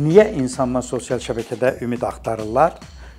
Niyə 0.00 0.30
insanlar 0.40 0.80
sosial 0.80 1.20
şəbəkədə 1.20 1.74
ümid 1.84 2.00
axtarırlar? 2.08 2.78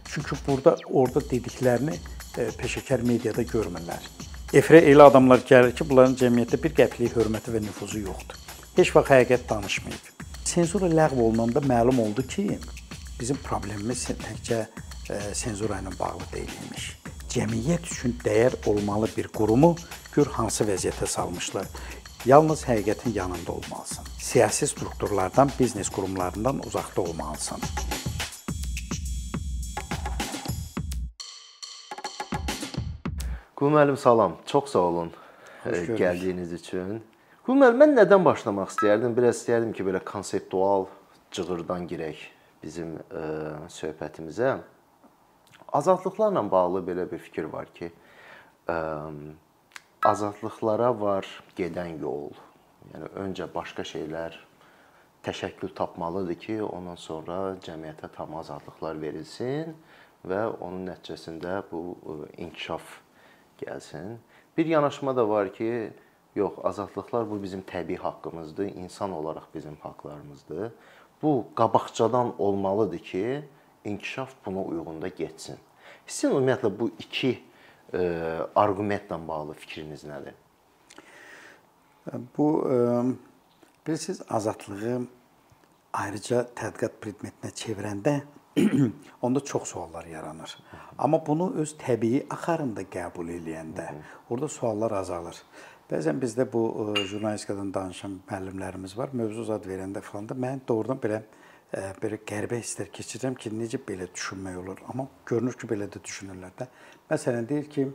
Çünki 0.10 0.36
burada 0.48 0.74
orada 0.90 1.22
dediklərini 1.22 1.94
e, 1.94 2.48
peşəkar 2.58 3.04
mediada 3.06 3.44
görmürlər. 3.46 4.08
Efirə 4.58 4.82
elə 4.90 5.06
adamlar 5.12 5.44
gəlir 5.46 5.76
ki, 5.78 5.86
bunların 5.86 6.16
cəmiyyətdə 6.18 6.58
bir 6.64 6.74
qəpiklik 6.80 7.14
hörməti 7.20 7.54
və 7.54 7.62
nüfuzu 7.68 8.02
yoxdur. 8.08 8.40
Heç 8.80 8.96
vaxt 8.96 9.14
həqiqət 9.14 9.46
danışmayıb. 9.52 10.26
Senzura 10.42 10.90
ləğv 10.90 11.22
olunanda 11.22 11.62
məlum 11.62 12.02
oldu 12.02 12.26
ki, 12.26 12.48
bizim 13.20 13.38
problemimiz 13.46 14.08
təkcə 14.26 14.64
e, 14.66 15.22
senzura 15.38 15.78
ilə 15.84 15.94
bağlı 16.00 16.32
deyil 16.34 16.58
imiş. 16.66 16.92
Cəmiyyət 17.32 17.94
üçün 17.94 18.18
dəyər 18.26 18.58
olmalı 18.66 19.12
bir 19.14 19.30
qurumu 19.38 19.76
gör 20.16 20.34
hansı 20.34 20.66
vəziyyətə 20.66 21.06
salmışlar. 21.08 21.70
Yalnız 22.26 22.64
həqiqətin 22.68 23.14
yanında 23.14 23.52
olmalısan. 23.52 24.06
Siyasi 24.18 24.68
strukturlardan, 24.68 25.50
biznes 25.60 25.90
qurumlarından 25.90 26.60
uzaqda 26.68 27.02
olmalısan. 27.02 27.60
Qul 33.56 33.74
müəllim 33.74 33.98
salam. 33.98 34.38
Çox 34.46 34.70
sağ 34.70 34.80
olun 34.80 35.12
e, 35.66 35.72
gəldiyiniz 35.72 36.54
üçün. 36.54 37.02
Qul 37.46 37.58
müəllim 37.58 37.82
mən 37.82 37.98
nədən 38.04 38.26
başlamaq 38.26 38.70
istəyərdim? 38.70 39.18
Biraz 39.18 39.42
istəyərdim 39.42 39.74
ki, 39.74 39.90
belə 39.90 40.06
konseptual 40.06 40.86
cığırdan 41.34 41.90
girək 41.90 42.22
bizim 42.62 43.00
ə, 43.02 43.02
e, 43.18 43.28
söhbətimizə. 43.82 44.60
Azadlıqlarla 45.74 46.52
bağlı 46.52 46.86
belə 46.86 47.12
bir 47.12 47.30
fikir 47.30 47.50
var 47.50 47.74
ki, 47.74 47.90
ə, 48.70 48.78
azadlıqlara 50.02 50.90
var 51.00 51.28
gedən 51.58 52.00
yol. 52.02 52.34
Yəni 52.92 53.10
öncə 53.22 53.46
başqa 53.54 53.86
şeylər 53.86 54.38
təşəkkül 55.26 55.76
tapmalıdır 55.78 56.40
ki, 56.42 56.56
ondan 56.66 56.98
sonra 56.98 57.56
cəmiyyətə 57.62 58.10
tam 58.16 58.34
azadlıqlar 58.40 58.98
verilsin 59.02 59.76
və 60.26 60.42
onun 60.58 60.88
nəticəsində 60.90 61.62
bu 61.70 61.84
e, 61.94 62.16
inkişaf 62.46 62.98
gəlsin. 63.62 64.18
Bir 64.58 64.66
yanaşma 64.66 65.16
da 65.16 65.28
var 65.30 65.54
ki, 65.54 65.94
yox, 66.36 66.58
azadlıqlar 66.64 67.30
bu 67.30 67.38
bizim 67.44 67.62
təbii 67.62 67.98
haqqımızdır, 68.02 68.74
insan 68.82 69.12
olaraq 69.12 69.54
bizim 69.54 69.76
haqqlarımızdır. 69.86 70.72
Bu 71.22 71.46
qabaqcadan 71.56 72.34
olmalıdır 72.42 73.00
ki, 73.00 73.44
inkişaf 73.86 74.34
buna 74.46 74.64
uyğun 74.64 75.02
da 75.02 75.08
getsin. 75.08 75.58
Sizin 76.08 76.34
ümumiyyətlə 76.34 76.80
bu 76.80 76.90
iki 77.00 77.51
arqumentlə 77.92 79.18
bağlı 79.28 79.54
fikriniz 79.60 80.06
nədir? 80.08 80.38
Bu 82.38 82.68
e, 82.72 82.76
bilirsiniz 83.88 84.22
azadlığı 84.30 85.02
ayrıca 85.94 86.46
tədqiqat 86.56 86.96
predmetinə 87.04 87.52
çevirəndə 87.54 88.16
onda 89.22 89.40
çox 89.40 89.64
suallar 89.64 90.06
yaranır. 90.06 90.58
Amma 90.98 91.26
bunu 91.28 91.54
öz 91.62 91.76
təbii 91.80 92.26
axarında 92.30 92.84
qəbul 92.84 93.30
eləyəndə 93.38 93.86
orada 94.30 94.48
suallar 94.48 94.92
azalır. 94.92 95.38
Bəzən 95.92 96.20
bizdə 96.24 96.48
bu 96.54 96.64
e, 96.72 97.04
jurnalistikadan 97.06 97.74
danışan 97.74 98.20
müəllimlərimiz 98.30 98.98
var. 98.98 99.14
Mövzu 99.14 99.46
zad 99.46 99.68
verəndə 99.68 100.02
falan 100.02 100.30
da 100.30 100.36
mən 100.36 100.66
doğrudan 100.68 101.00
belə 101.04 101.22
belə 101.72 102.20
qəribə 102.28 102.60
hisslər 102.60 102.90
keçirirəm 102.92 103.38
ki, 103.40 103.52
necə 103.56 103.80
belə 103.88 104.10
düşünmək 104.12 104.58
olur. 104.60 104.82
Amma 104.92 105.08
görünür 105.28 105.56
ki, 105.56 105.70
belə 105.72 105.88
də 105.92 106.02
düşünürlər 106.04 106.54
də. 106.60 106.68
Məsələn 107.12 107.48
deyir 107.48 107.70
ki, 107.72 107.86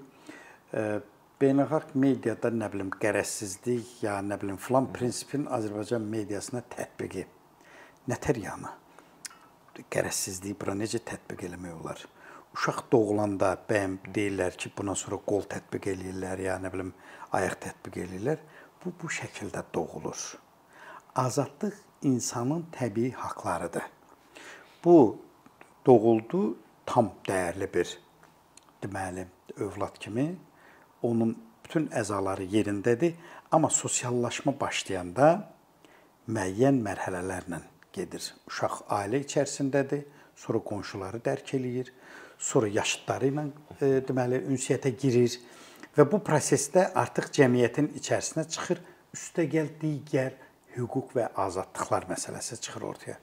beynəlxalq 1.41 1.93
mediada 2.01 2.51
nə 2.55 2.71
bilim 2.73 2.91
qərəzsizlik 2.97 4.01
ya 4.07 4.17
nə 4.25 4.39
bilim 4.41 4.57
filan 4.57 4.89
prinsipin 4.93 5.45
Azərbaycan 5.53 6.05
mediasına 6.09 6.65
tətbiqi 6.73 7.27
nətər 8.09 8.41
yanı? 8.41 8.73
Qərəzsizliyi 9.93 10.57
bura 10.57 10.73
necə 10.79 11.03
tətbiq 11.05 11.45
eləmək 11.51 11.77
olar? 11.77 12.01
Uşaq 12.57 12.87
doğulanda 12.93 13.51
bəyəm 13.69 13.99
deyirlər 14.09 14.57
ki, 14.57 14.73
buna 14.73 14.95
sonra 14.97 15.21
qol 15.29 15.45
tətbiq 15.51 15.91
eləyirlər 15.93 16.41
ya 16.47 16.57
nə 16.63 16.73
bilim 16.73 16.95
ayaq 17.37 17.59
tətbiq 17.67 18.01
eləyirlər. 18.07 18.41
Bu 18.81 18.95
bu 18.97 19.11
şəkildə 19.13 19.61
doğulur. 19.75 20.23
Azadlıq 21.21 21.77
insanın 22.03 22.67
təbii 22.73 23.13
haqqlarıdır. 23.13 23.83
Bu 24.85 25.19
doğuldu 25.87 26.57
tam 26.87 27.11
dəyərli 27.29 27.69
bir 27.75 27.99
deməli 28.83 29.27
övlad 29.57 29.99
kimi 29.99 30.37
onun 31.03 31.37
bütün 31.65 31.89
əzaları 31.91 32.47
yerindədir, 32.47 33.15
amma 33.51 33.71
sosiallaşma 33.71 34.55
başlayanda 34.61 35.31
müəyyən 36.29 36.79
mərhələlərlə 36.83 37.61
gedir. 37.93 38.23
Uşaq 38.47 38.85
ailə 38.93 39.23
içərisindədir, 39.25 40.05
sonra 40.37 40.61
qonşuları 40.63 41.21
dərk 41.25 41.55
eləyir, 41.59 41.93
sonra 42.39 42.69
yaşıdları 42.69 43.31
ilə 43.33 43.47
e, 43.81 43.89
deməli 44.07 44.43
ünsiyyətə 44.53 44.93
girir 45.01 45.39
və 45.97 46.07
bu 46.11 46.21
prosesdə 46.23 46.91
artıq 46.95 47.31
cəmiyyətin 47.39 47.91
içərisinə 47.99 48.47
çıxır, 48.53 48.83
üstəgəl 49.17 49.73
digər 49.81 50.37
hüquq 50.77 51.15
və 51.17 51.29
azadlıqlar 51.45 52.09
məsələsi 52.11 52.61
çıxır 52.61 52.87
ortaya. 52.91 53.17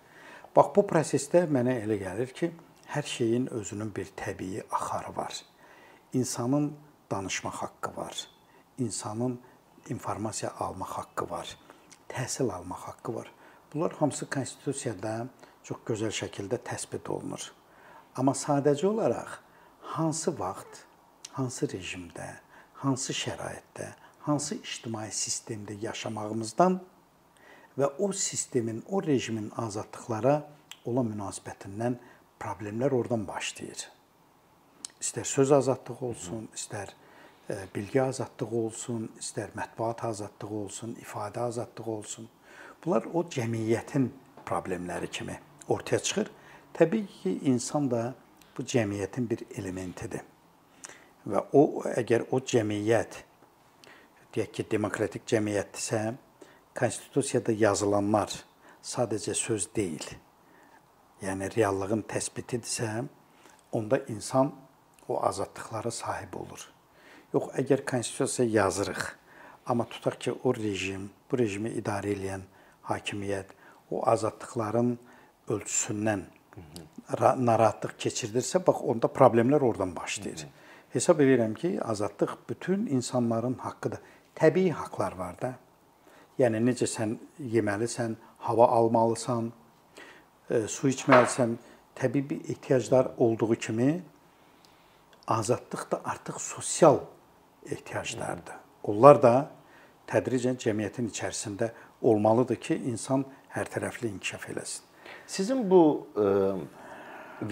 Bax 0.55 0.71
bu 0.75 0.83
prosesdə 0.89 1.45
mənə 1.49 1.79
elə 1.83 1.97
gəlir 2.01 2.33
ki, 2.37 2.51
hər 2.93 3.05
şeyin 3.15 3.47
özünün 3.53 3.95
bir 3.95 4.11
təbii 4.17 4.63
axarı 4.71 5.15
var. 5.15 5.33
İnsanın 6.13 6.73
danışmaq 7.11 7.55
haqqı 7.63 7.95
var. 7.97 8.27
İnsanın 8.77 9.39
informasiya 9.89 10.51
almaq 10.59 10.97
haqqı 10.97 11.29
var. 11.29 11.57
Təhsil 12.09 12.53
almaq 12.53 12.87
haqqı 12.89 13.15
var. 13.15 13.31
Bunlar 13.73 13.93
hamısı 13.93 14.29
konstitusiyada 14.29 15.27
çox 15.63 15.77
gözəl 15.87 16.13
şəkildə 16.13 16.59
təsbit 16.61 17.09
olunur. 17.09 17.51
Amma 18.15 18.35
sadəcə 18.37 18.85
olaraq 18.85 19.39
hansı 19.95 20.33
vaxt, 20.39 20.83
hansı 21.33 21.65
rejimdə, 21.73 22.29
hansı 22.83 23.13
şəraitdə, 23.13 23.87
hansı 24.27 24.55
ictimai 24.55 25.09
sistemdə 25.09 25.79
yaşamağımızdan 25.81 26.81
və 27.77 27.89
o 27.99 28.11
sistemin, 28.11 28.83
o 28.89 29.01
rejimin 29.03 29.51
azadlıqlara 29.57 30.41
olan 30.85 31.09
münasibətindən 31.13 31.97
problemlər 32.41 32.93
oradan 32.93 33.27
başlayır. 33.27 33.87
İstər 35.01 35.25
söz 35.27 35.51
azadlığı 35.51 35.97
olsun, 36.07 36.49
istər 36.55 36.93
e, 37.49 37.57
bilgi 37.75 38.01
azadlığı 38.01 38.57
olsun, 38.65 39.09
istər 39.19 39.55
mətbuat 39.57 40.05
azadlığı 40.07 40.55
olsun, 40.63 40.95
ifadə 41.01 41.39
azadlığı 41.47 41.91
olsun. 41.91 42.29
Bunlar 42.85 43.07
o 43.13 43.23
cəmiyyətin 43.23 44.09
problemləri 44.45 45.09
kimi 45.11 45.39
ortaya 45.67 45.99
çıxır. 45.99 46.31
Təbii 46.73 47.07
ki, 47.07 47.39
insan 47.51 47.91
da 47.91 48.13
bu 48.57 48.63
cəmiyyətin 48.63 49.29
bir 49.29 49.45
elementidir. 49.57 50.21
Və 51.27 51.39
o 51.53 51.83
əgər 51.87 52.27
o 52.31 52.39
cəmiyyət 52.39 53.21
deyək 54.35 54.51
ki, 54.51 54.65
demokratik 54.71 55.27
cəmiyyətdirsə, 55.29 56.01
konstitusiyada 56.79 57.51
yazılanlar 57.51 58.33
sadəcə 58.83 59.33
söz 59.37 59.69
deyil. 59.75 60.05
Yəni 61.23 61.49
reallığın 61.55 62.03
təsbitidirsə, 62.09 63.05
onda 63.71 63.99
insan 64.11 64.51
o 65.07 65.19
azadlıqlara 65.23 65.91
sahib 65.91 66.33
olur. 66.35 66.65
Yox, 67.33 67.49
əgər 67.57 67.85
konstitusiya 67.85 68.47
yazırıq, 68.63 69.03
amma 69.65 69.85
tutaq 69.89 70.19
ki, 70.19 70.33
o 70.43 70.53
rejim, 70.55 71.09
bu 71.31 71.39
rejimi 71.39 71.71
idarə 71.79 72.11
edən 72.17 72.43
hakimiyyət 72.89 73.53
o 73.91 74.03
azadlıqların 74.09 74.97
ölçüsündən 75.53 76.25
narahatlıq 77.47 77.95
keçirdirsə, 77.99 78.61
bax 78.67 78.83
onda 78.83 79.07
problemlər 79.07 79.63
oradan 79.63 79.95
başlayır. 79.95 80.45
Hesab 80.93 81.23
edirəm 81.23 81.55
ki, 81.57 81.79
azadlıq 81.81 82.35
bütün 82.49 82.85
insanların 82.85 83.57
haqqıdır. 83.63 83.99
Təbii 84.35 84.71
haqqlar 84.71 85.17
var 85.17 85.41
da. 85.41 85.53
Yəni 86.39 86.61
necə 86.65 86.87
sən 86.89 87.17
yeməlisən, 87.53 88.15
hava 88.47 88.67
almalısan, 88.77 89.51
e, 90.49 90.67
su 90.67 90.89
içməlisən, 90.89 91.57
təbii 91.95 92.39
ehtiyaclar 92.49 93.11
olduğu 93.17 93.55
kimi 93.55 94.01
azadlıq 95.27 95.91
da 95.91 96.01
artıq 96.03 96.39
sosial 96.39 96.99
ehtiyaclardır. 97.65 98.55
Onlar 98.83 99.21
da 99.21 99.33
tədricən 100.07 100.57
cəmiyyətin 100.59 101.07
içərisində 101.13 101.69
olmalıdır 102.01 102.55
ki, 102.55 102.75
insan 102.91 103.25
hər 103.53 103.69
tərəfli 103.71 104.09
inkişaf 104.09 104.49
eləsin. 104.49 104.89
Sizin 105.27 105.69
bu 105.69 106.07
ə, 106.15 106.25
e, 106.25 106.83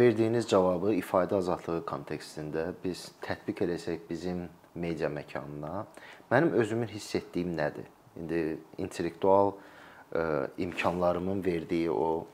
verdiyiniz 0.01 0.49
cavabı 0.49 0.95
ifadə 0.97 1.37
azadlığı 1.37 1.85
kontekstində 1.87 2.71
biz 2.83 3.11
tətbiq 3.23 3.63
eləsək 3.67 4.03
bizim 4.09 4.47
media 4.75 5.09
məkanına, 5.09 5.85
mənim 6.31 6.53
özümün 6.59 6.87
hiss 6.87 7.15
etdiyim 7.15 7.55
nədir? 7.57 7.87
İndi 8.19 8.59
intellektual 8.77 9.53
ə, 9.53 9.55
e, 10.11 10.23
imkanlarımın 10.65 11.43
verdiyi 11.45 11.91
o 11.91 12.25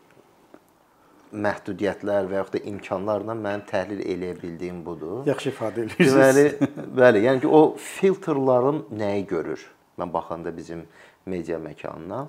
məhdudiyyətlər 1.33 2.29
və 2.31 2.39
yaxud 2.39 2.56
da 2.56 2.63
imkanlarla 2.71 3.35
mənim 3.35 3.65
təhlil 3.68 4.01
eləyə 4.01 4.38
bildiyim 4.41 4.81
budur. 4.85 5.25
Yaxşı 5.27 5.51
ifadə 5.51 5.83
edirsiniz. 5.85 6.13
Deməli, 6.15 6.71
bəli, 7.01 7.24
yəni 7.27 7.44
ki, 7.44 7.51
o 7.51 7.75
filtrların 7.77 8.85
nəyi 8.95 9.25
görür? 9.27 9.63
Mən 10.00 10.13
baxanda 10.13 10.53
bizim 10.56 10.85
media 11.25 11.59
məkanına 11.59 12.27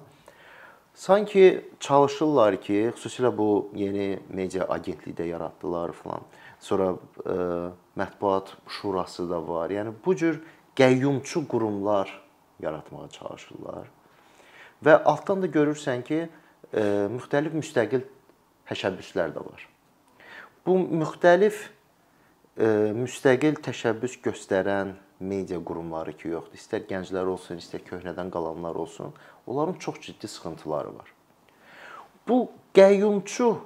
sanki 0.99 1.65
çalışırlar 1.81 2.61
ki, 2.61 2.93
xüsusilə 2.97 3.31
bu 3.37 3.71
yeni 3.79 4.19
media 4.35 4.67
agentlikdə 4.67 5.29
yaratdılar 5.29 5.93
falan. 5.95 6.25
Sonra 6.61 6.95
ə, 7.23 7.37
mətbuat 7.99 8.57
şurası 8.67 9.29
da 9.31 9.39
var. 9.49 9.71
Yəni 9.71 9.95
bu 10.05 10.17
cür 10.19 10.41
qəyyumçu 10.79 11.47
qurumlar 11.49 12.11
yaratmağa 12.63 13.09
çalışırlar. 13.09 13.89
Və 14.85 14.95
altdan 15.03 15.43
da 15.43 15.51
görürsən 15.51 16.05
ki, 16.07 16.21
ə, 16.73 16.85
müxtəlif 17.15 17.57
müstəqil 17.59 18.05
təşəbbüslər 18.71 19.35
də 19.35 19.43
var. 19.43 19.67
Bu 20.67 20.77
müxtəlif 20.79 21.67
ə, 22.59 22.93
müstəqil 22.99 23.59
təşəbbüs 23.65 24.19
göstərən 24.25 24.95
media 25.21 25.59
qurumları 25.59 26.15
ki, 26.19 26.31
yoxdur. 26.35 26.59
İstər 26.61 26.85
gənclər 26.91 27.31
olsun, 27.35 27.59
istər 27.63 27.83
köhnədən 27.87 28.31
qalanlar 28.35 28.79
olsun, 28.79 29.15
onların 29.47 29.81
çox 29.83 30.01
ciddi 30.01 30.29
sıxıntıları 30.29 30.95
var. 30.95 31.15
Bu 32.29 32.51
qəyyumçu 32.75 33.57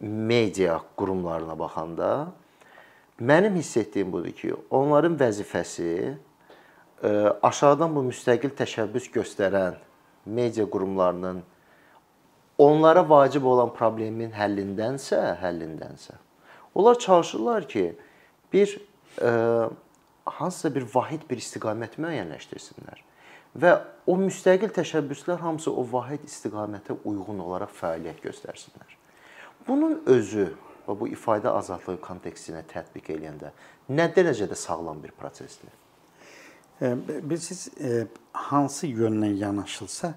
media 0.00 0.80
qurumlarına 0.96 1.58
baxanda 1.58 2.32
mənim 3.20 3.56
hiss 3.56 3.76
etdiyim 3.76 4.12
budur 4.12 4.30
ki, 4.30 4.54
onların 4.70 5.16
vəzifəsi 5.18 6.16
aşağıdan 7.42 7.94
bu 7.94 8.02
müstəqil 8.08 8.54
təşəbbüs 8.58 9.10
göstərən 9.14 9.76
media 10.26 10.66
qurumlarının 10.66 11.42
onlara 12.58 13.04
vacib 13.08 13.44
olan 13.46 13.70
problemin 13.74 14.32
həllindənsə, 14.34 15.20
həllindənsə 15.42 16.18
onlar 16.74 16.98
çalışırlar 16.98 17.68
ki, 17.68 17.96
bir 18.52 18.80
ə, 19.18 19.70
hansısa 20.24 20.74
bir 20.74 20.86
vahid 20.94 21.24
bir 21.30 21.40
istiqamət 21.42 21.96
müəyyənləşdirsinlər 21.98 23.02
və 23.58 23.72
o 24.06 24.14
müstəqil 24.20 24.70
təşəbbüslər 24.76 25.40
hamısı 25.42 25.72
o 25.72 25.86
vahid 25.92 26.22
istiqamətə 26.28 26.98
uyğun 27.04 27.42
olaraq 27.42 27.72
fəaliyyət 27.80 28.22
göstərsinlər. 28.28 28.94
Bunun 29.66 30.02
özü 30.06 30.52
və 30.86 30.96
bu 31.00 31.08
ifadə 31.12 31.50
azadlığı 31.50 31.98
kontekstinə 32.04 32.62
tətbiq 32.70 33.10
edəndə 33.16 33.52
nə 33.90 34.08
dərəcədə 34.14 34.56
sağlam 34.56 35.02
bir 35.02 35.16
prosesdir? 35.18 35.72
Bilirsiniz, 36.80 37.68
hansı 38.32 38.86
yöndən 38.86 39.34
yanaşılsa, 39.34 40.14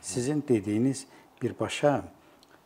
sizin 0.00 0.44
dediyiniz 0.48 1.06
birbaşa 1.42 2.04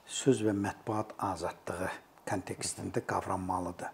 söz 0.07 0.43
və 0.45 0.53
mətbuat 0.53 1.15
azadlığı 1.19 1.89
kontekstində 2.29 3.01
qavranmalıdır. 3.01 3.89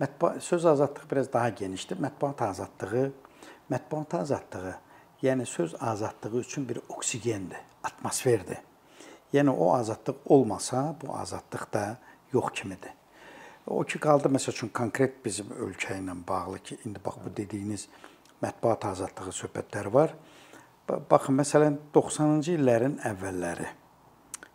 Mətbuat 0.00 0.40
söz 0.40 0.66
azadlığı 0.66 1.10
biraz 1.10 1.32
daha 1.32 1.48
genişdir. 1.48 2.00
Mətbuat 2.00 2.42
azadlığı, 2.48 3.12
mətbuat 3.70 4.16
azadlığı, 4.20 4.74
yəni 5.22 5.46
söz 5.46 5.74
azadlığı 5.80 6.40
üçün 6.40 6.68
bir 6.68 6.80
oksigendir, 6.88 7.60
atmosferdir. 7.82 8.58
Yəni 9.32 9.50
o 9.50 9.74
azadlıq 9.74 10.16
olmasa, 10.24 10.96
bu 11.02 11.16
azadlıq 11.16 11.72
da 11.72 11.98
yox 12.32 12.52
kimidir. 12.54 12.92
O 13.66 13.84
ki 13.84 13.98
qaldı 13.98 14.28
məsəl 14.28 14.52
üçün 14.52 14.68
konkret 14.68 15.24
bizim 15.24 15.52
ölkə 15.60 15.96
ilə 16.00 16.16
bağlı 16.28 16.58
ki, 16.58 16.78
indi 16.84 17.00
bax 17.04 17.14
bu 17.24 17.36
dediyiniz 17.36 17.88
mətbuat 18.44 18.84
azadlığı 18.92 19.32
söhbətləri 19.40 19.92
var. 19.92 20.14
Baxın 20.88 21.40
məsələn 21.40 21.80
90-cı 21.94 22.58
illərin 22.58 23.00
əvvəlləri 23.08 23.70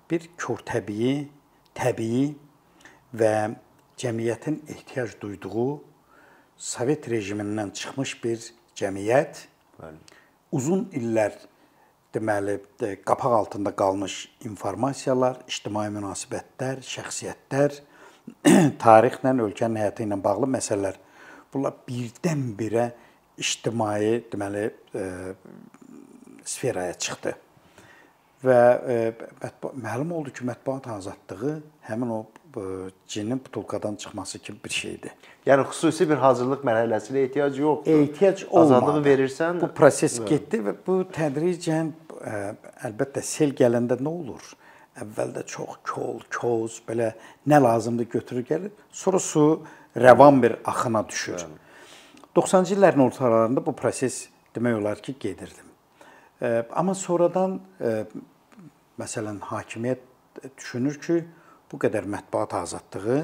bir 0.09 0.25
kör 0.37 0.61
təbii, 0.65 1.27
təbii 1.77 2.23
və 3.17 3.33
cəmiyyətin 3.99 4.63
ehtiyac 4.69 5.19
duyduğu 5.21 5.69
Sovet 6.59 7.05
rejimindən 7.07 7.69
çıxmış 7.71 8.17
bir 8.23 8.41
cəmiyyət 8.75 9.45
Bəli. 9.79 9.99
uzun 10.51 10.81
illər 10.91 11.37
deməli 12.13 12.57
qapaq 13.07 13.35
altında 13.37 13.71
qalmış 13.71 14.15
informasiyalar, 14.43 15.39
ictimai 15.47 15.87
münasibətlər, 15.93 16.81
şəxsiyyətlər, 16.83 17.77
tarixlə, 18.83 19.33
ölkənin 19.45 19.79
həyatı 19.79 20.03
ilə 20.03 20.19
bağlı 20.23 20.49
məsələlər 20.57 20.99
bunlar 21.53 21.77
birdən-birə 21.87 22.89
ictimai 23.39 24.23
deməli 24.31 24.65
e, 24.95 25.05
sferaya 26.45 26.93
çıxdı. 26.93 27.35
Və 28.43 28.59
e, 28.87 28.99
məlum 29.75 30.13
oldu 30.15 30.31
ki, 30.35 30.45
mətbuat 30.47 30.87
azadlığı 30.93 31.57
həmin 31.89 32.13
o 32.15 32.25
cinin 33.07 33.41
butulkadan 33.45 33.95
çıxması 33.95 34.39
kimi 34.39 34.59
bir 34.65 34.69
şeydir. 34.69 35.11
Yəni 35.45 35.65
xüsusi 35.69 36.07
bir 36.09 36.17
hazırlıq 36.17 36.63
mərhələsinə 36.65 37.23
ehtiyac 37.25 37.59
yoxdur. 37.59 37.91
Ehtiyac 37.91 38.43
olmadı. 38.49 38.75
Azadlığı 38.75 39.03
verirsən, 39.05 39.61
bu 39.61 39.69
proses 39.75 40.19
getdi 40.25 40.61
və 40.65 40.73
bu 40.87 41.01
tədricən 41.13 41.91
əlbəttə 42.87 43.23
sel 43.23 43.53
gələndə 43.57 43.99
nə 44.01 44.11
olur? 44.11 44.51
Əvvəldə 44.99 45.45
çox 45.47 45.79
kol, 45.87 46.23
koz, 46.33 46.81
belə 46.87 47.13
nə 47.47 47.61
lazımdır 47.63 48.09
götürür 48.17 48.45
gəlir. 48.49 48.71
Sonra 48.91 49.19
su 49.19 49.45
rəvan 49.95 50.41
bir 50.43 50.55
axına 50.65 51.07
düşür. 51.09 51.45
90-cı 52.35 52.75
illərin 52.75 53.03
ortalarında 53.07 53.65
bu 53.65 53.73
proses 53.75 54.27
demək 54.55 54.79
olar 54.81 55.01
ki, 55.01 55.15
gedirdi. 55.19 55.65
Amma 56.71 56.95
sonradan 56.95 57.59
məsələn 58.99 59.41
hakimiyyət 59.49 60.05
düşünür 60.57 60.99
ki, 61.01 61.19
bu 61.71 61.77
qədər 61.81 62.07
mətbuat 62.09 62.53
azadlığı 62.61 63.19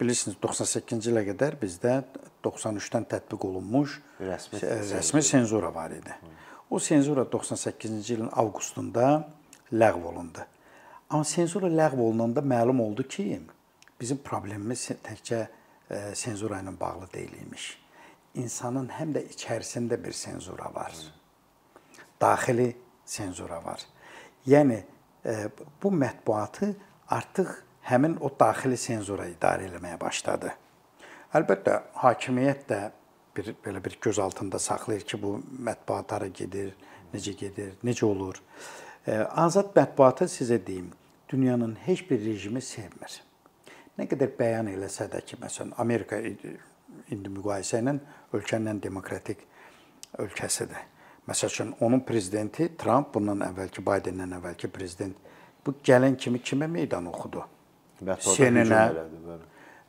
bilirsiniz 0.00 0.36
98-ci 0.42 1.10
ilə 1.12 1.24
qədər 1.26 1.58
bizdə 1.60 1.98
93-dən 2.44 3.04
tətbiq 3.10 3.44
olunmuş 3.48 3.98
rəsmi 4.20 4.62
rəsmi 4.62 5.22
senzura 5.22 5.72
var 5.74 5.92
idi. 5.94 6.14
O 6.70 6.78
senzura 6.78 7.26
98-ci 7.28 8.14
ilin 8.16 8.30
avqustunda 8.32 9.28
ləğv 9.72 10.08
olundu. 10.12 10.46
Amma 11.10 11.24
senzura 11.28 11.68
ləğv 11.68 12.00
olunanda 12.00 12.40
məlum 12.40 12.80
oldu 12.80 13.04
ki, 13.08 13.40
bizim 14.00 14.18
problemimiz 14.24 14.88
təkcə 15.04 15.44
senzura 16.16 16.62
ilə 16.62 16.72
bağlı 16.80 17.12
deyil 17.12 17.36
imiş. 17.44 17.81
İnsanın 18.34 18.88
həm 18.88 19.12
də 19.16 19.26
içərisində 19.28 19.98
bir 20.04 20.12
senzura 20.16 20.70
var. 20.74 20.94
Daxili 22.20 22.70
senzura 23.04 23.64
var. 23.64 23.82
Yəni 24.46 24.82
bu 25.82 25.90
mətbuatı 25.92 26.72
artıq 27.08 27.52
həmin 27.88 28.16
o 28.20 28.30
daxili 28.40 28.76
senzura 28.76 29.26
idarə 29.28 29.68
etməyə 29.68 30.00
başladı. 30.00 30.52
Əlbəttə, 31.34 31.78
hakimiyyət 32.00 32.64
də 32.68 32.80
bir 33.36 33.54
belə 33.64 33.84
bir 33.84 33.98
göz 34.00 34.18
altında 34.18 34.58
saxlayır 34.58 35.04
ki, 35.08 35.22
bu 35.22 35.38
mətbuat 35.68 36.12
hara 36.12 36.26
gedir, 36.28 36.74
necə 37.14 37.36
gedir, 37.36 37.72
necə 37.84 38.04
olur. 38.04 38.40
Azad 39.30 39.72
mətbuatı 39.76 40.28
sizə 40.28 40.60
deyim, 40.66 40.90
dünyanın 41.28 41.74
heç 41.84 42.04
bir 42.10 42.20
rejimi 42.24 42.62
sevmir. 42.62 43.20
Nə 43.98 44.08
qədər 44.08 44.36
bəyan 44.38 44.68
eləsə 44.72 45.08
də 45.12 45.20
ki, 45.24 45.36
məsələn, 45.40 45.72
Amerika 45.80 46.20
indi 47.12 47.30
müqayisə 47.32 47.82
ilə 47.82 47.96
ölkənin 48.36 48.80
demokratik 48.82 49.44
ölkəsidir. 50.18 50.88
Məsəl 51.28 51.52
üçün 51.52 51.74
onun 51.80 52.02
prezidenti 52.06 52.72
Tramp 52.78 53.12
bundan 53.14 53.44
əvvəlki 53.46 53.84
Baydendən 53.86 54.34
əvvəlki 54.40 54.70
prezident 54.74 55.16
bu 55.66 55.76
gələn 55.86 56.16
kimi 56.18 56.40
kimə 56.42 56.66
meydan 56.68 57.06
oxudu? 57.06 57.44
CNN-ə, 58.02 58.80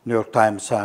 New 0.06 0.14
York 0.14 0.30
Times-a. 0.32 0.84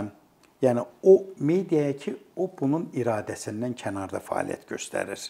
Yəni 0.62 0.82
o 1.04 1.14
mediaya 1.40 1.94
ki, 1.96 2.16
o 2.36 2.50
bunun 2.60 2.90
iradəsindən 2.98 3.78
kənarda 3.80 4.20
fəaliyyət 4.26 4.66
göstərir. 4.74 5.22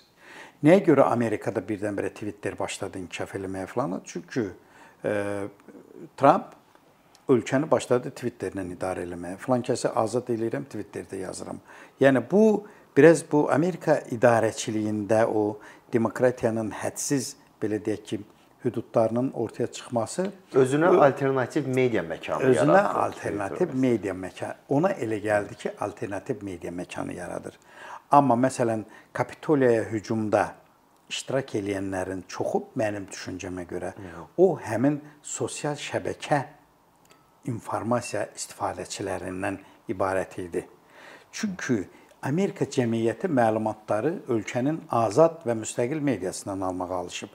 Nəyə 0.65 0.81
görə 0.87 1.09
Amerikada 1.11 1.61
birdən-birə 1.65 2.09
Twitter 2.15 2.57
başladı 2.57 3.03
inkişaf 3.03 3.35
eləməyə 3.37 3.67
falan? 3.69 3.99
Çünki 4.05 4.47
e, 5.05 5.13
Trump 6.17 6.55
ölkəni 7.29 7.69
başladı 7.71 8.11
Twitterlə 8.17 8.65
idarə 8.73 9.05
eləməyə. 9.07 9.37
Falan 9.43 9.63
kəsi 9.65 9.91
azad 9.95 10.29
eləyirəm, 10.33 10.65
Twitterdə 10.71 11.21
yazıram. 11.23 11.61
Yəni 12.01 12.23
bu 12.31 12.65
biraz 12.97 13.23
bu 13.31 13.45
Amerika 13.51 13.99
idarəçiliyində 14.11 15.25
o 15.27 15.59
demokratiyanın 15.93 16.71
hədsiz 16.81 17.35
belə 17.61 17.79
deyək 17.85 18.03
ki, 18.11 18.19
hüdudlarının 18.65 19.31
ortaya 19.39 19.67
çıxması 19.71 20.25
özünə 20.53 20.89
alternativ 21.05 21.67
media 21.67 22.03
məkanı 22.03 22.43
özünə 22.43 22.55
yaradır. 22.55 22.73
Özünə 22.73 22.81
alternativ 23.03 23.73
media 23.73 24.13
məkanı. 24.13 24.55
Ona 24.69 24.91
elə 24.91 25.21
gəldi 25.23 25.55
ki, 25.55 25.71
alternativ 25.79 26.43
media 26.43 26.71
məkanı 26.71 27.15
yaradır. 27.15 27.55
Amma 28.11 28.35
məsələn 28.35 28.83
Kapitoliyaya 29.13 29.83
hücumda 29.83 30.43
iştirak 31.09 31.55
edənlərin 31.55 32.25
çoxu 32.27 32.65
mənim 32.77 33.07
düşüncəmə 33.09 33.65
görə 33.69 33.93
o 34.37 34.51
həmin 34.59 34.99
sosial 35.23 35.79
şəbəkə 35.79 36.43
informasiya 37.47 38.27
istifadəçilərindən 38.35 39.59
ibarət 39.89 40.37
idi. 40.43 40.65
Çünki 41.31 41.83
Amerika 42.21 42.65
cəmiyyəti 42.65 43.29
məlumatları 43.31 44.15
ölkənin 44.27 44.81
azad 44.91 45.43
və 45.47 45.55
müstəqil 45.61 46.01
mediasından 46.03 46.61
almağa 46.67 46.95
alışıb. 47.03 47.29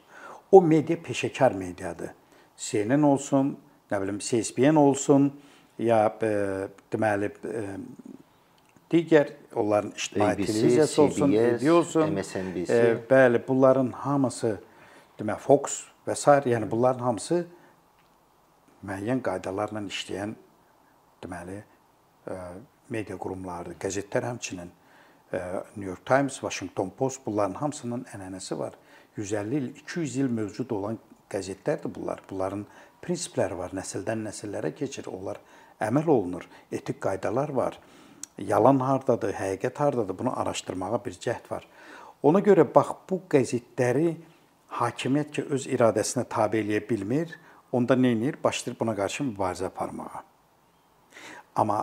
O 0.53 0.61
media 0.63 0.97
peşəkar 0.97 1.57
mediadır. 1.57 2.13
CNN 2.57 3.03
olsun, 3.03 3.57
nə 3.91 4.01
bilim 4.03 4.19
CSPN 4.19 4.77
olsun, 4.77 5.33
ya 5.79 6.05
e, 6.23 6.35
deməli 6.93 7.31
e, 7.49 7.65
digər 8.93 9.33
onların 9.55 9.91
ictimai 9.97 10.37
televiziyası 10.37 11.03
olsun, 11.03 11.33
CBS, 11.33 11.69
olsun, 11.71 12.13
MSNBC. 12.13 12.75
E, 12.75 12.95
bəli, 13.11 13.41
bunların 13.49 13.91
hamısı 14.05 14.59
demək 15.19 15.43
Fox 15.49 15.81
və 16.07 16.15
s. 16.15 16.31
yəni 16.51 16.71
bunların 16.71 17.01
hamısı 17.05 17.47
müəyyən 18.85 19.23
qaydalarla 19.25 19.85
işləyən 19.89 20.35
deməli 21.25 21.59
e, 21.61 22.39
media 22.93 23.17
qurumlarıdır. 23.21 23.79
Qəzetlər 23.81 24.29
həmçinin 24.29 24.71
e, 25.33 25.39
New 25.77 25.89
York 25.89 26.05
Times, 26.07 26.41
Washington 26.41 26.93
Post 26.99 27.27
bunların 27.27 27.55
hamısının 27.61 28.07
ənənəsi 28.15 28.59
var. 28.59 28.77
150 29.17 29.57
il, 29.57 29.69
200 29.83 30.17
il 30.17 30.31
mövcud 30.31 30.71
olan 30.75 30.99
qəzetlərdir 31.31 31.93
bunlar. 31.95 32.23
Bunların 32.31 32.67
prinsipləri 33.05 33.59
var, 33.59 33.75
nəsildən 33.77 34.25
nəsillərə 34.29 34.75
keçir. 34.77 35.09
Onlar 35.13 35.41
əməl 35.83 36.11
olunur. 36.11 36.49
Etik 36.73 37.01
qaydalar 37.03 37.53
var. 37.55 37.79
Yalan 38.39 38.81
hardadır, 38.83 39.35
həqiqət 39.39 39.79
hardadır? 39.79 40.19
Bunu 40.19 40.35
araşdırmağa 40.41 41.05
bir 41.05 41.19
cəhd 41.27 41.51
var. 41.51 41.67
Ona 42.23 42.41
görə 42.41 42.65
bax 42.75 42.95
bu 43.11 43.21
qəzetləri 43.31 44.15
hakimiyyət 44.81 45.31
ki 45.37 45.45
öz 45.55 45.67
iradəsinə 45.71 46.25
tabe 46.31 46.59
eləyə 46.63 46.81
bilmir, 46.89 47.35
onda 47.75 47.97
nə 47.99 48.15
edir? 48.17 48.39
Başlayır 48.45 48.79
buna 48.81 48.95
qarşı 48.97 49.25
mübarizə 49.31 49.67
aparmağa. 49.71 50.23
Amma 51.57 51.81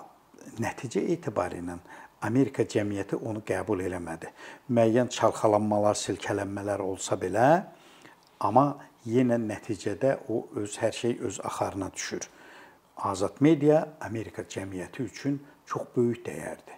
nəticə 0.60 1.04
etibarilə 1.16 1.78
Amerika 2.22 2.64
cəmiyyəti 2.64 3.18
onu 3.18 3.42
qəbul 3.48 3.84
eləmədi. 3.88 4.30
Müəyyən 4.70 5.10
çalxalanmalar, 5.12 5.98
silkələnmələr 5.98 6.84
olsa 6.86 7.18
belə, 7.20 7.48
amma 8.40 8.66
yenə 9.10 9.40
nəticədə 9.42 10.18
o 10.30 10.46
öz 10.62 10.78
hər 10.84 10.94
şey 10.96 11.18
öz 11.28 11.40
axarına 11.44 11.90
düşür. 11.94 12.28
Azad 12.98 13.42
media 13.42 13.88
Amerika 14.00 14.44
cəmiyyəti 14.44 15.08
üçün 15.08 15.40
çox 15.66 15.90
böyük 15.96 16.22
dəyərdir. 16.28 16.78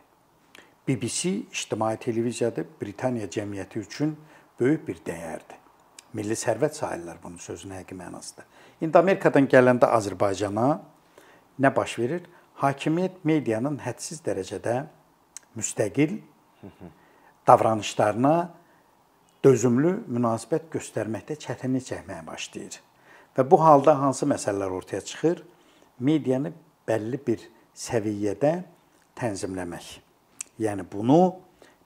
BBC 0.88 1.30
ictimai 1.52 1.98
televiziyadır, 1.98 2.66
Britaniya 2.82 3.28
cəmiyyəti 3.28 3.80
üçün 3.80 4.18
böyük 4.60 4.88
bir 4.88 5.04
dəyərdir. 5.06 5.63
Milli 6.14 6.36
sərvət 6.38 6.78
sayırlar 6.78 7.18
bunun 7.24 7.38
sözünün 7.42 7.80
həqiqi 7.80 7.98
mənasında. 7.98 8.46
İndi 8.82 8.98
Amerikadan 8.98 9.48
gələndə 9.50 9.90
Azərbaycana 9.98 10.68
nə 11.60 11.72
baş 11.76 11.98
verir? 12.00 12.28
Hakimiyyət 12.62 13.24
medianın 13.26 13.80
hədsiz 13.82 14.22
dərəcədə 14.26 14.76
müstəqil 15.58 16.20
davranışlarına 17.48 18.36
dözümlü 19.44 19.96
münasibət 20.08 20.70
göstərməkdə 20.76 21.40
çətinlik 21.42 21.88
çəkməyə 21.90 22.22
başlayır. 22.28 22.78
Və 23.34 23.50
bu 23.50 23.60
halda 23.62 23.98
hansı 24.00 24.30
məsələlər 24.30 24.78
ortaya 24.78 25.02
çıxır? 25.02 25.42
Medianı 26.00 26.54
bəlli 26.88 27.20
bir 27.28 27.42
səviyyədə 27.76 28.54
tənzimləmək. 29.18 29.90
Yəni 30.62 30.86
bunu 30.92 31.20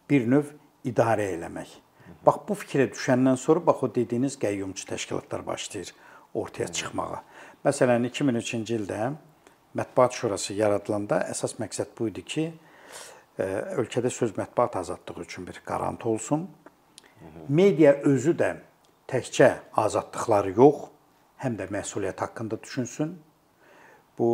bir 0.10 0.27
növ 0.27 0.51
idarə 0.86 1.31
eləmək. 1.36 1.87
Bax 2.26 2.44
bu 2.48 2.56
fikrə 2.58 2.88
düşəndən 2.92 3.38
sonra 3.40 3.64
bax 3.66 3.84
o 3.84 3.90
dediyiniz 3.96 4.38
qəyyumçu 4.42 4.88
təşkilatlar 4.90 5.46
başlayır 5.48 5.94
ortaya 6.34 6.68
çıxmağa. 6.68 7.22
Məsələn 7.66 8.08
2003-cü 8.10 8.80
ildə 8.82 9.02
Mətbuat 9.78 10.16
Şurası 10.18 10.56
yaradılanda 10.58 11.22
əsas 11.32 11.58
məqsəd 11.62 11.94
bu 11.98 12.08
idi 12.12 12.24
ki, 12.26 12.46
e, 13.38 13.46
ölkədə 13.82 14.10
söz 14.10 14.34
mətbuat 14.38 14.78
azadlığı 14.80 15.24
üçün 15.24 15.48
bir 15.48 15.62
qarantı 15.66 16.10
olsun. 16.10 16.48
Media 17.50 17.94
özü 18.06 18.34
də 18.38 18.52
təkcə 19.10 19.52
azadlıqları 19.78 20.56
yox, 20.58 20.88
həm 21.44 21.58
də 21.60 21.70
məsuliyyət 21.74 22.26
haqqında 22.26 22.62
düşünsün. 22.64 23.18
Bu 24.18 24.30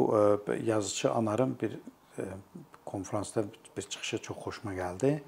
e, 0.47 0.53
yazıçı 0.63 1.11
Anarın 1.11 1.57
bir 1.61 1.73
e, 2.17 2.23
konfransda 2.85 3.43
bir 3.77 3.81
çıxışı 3.81 4.17
çox 4.17 4.37
xoşuma 4.37 4.73
gəldi 4.73 5.19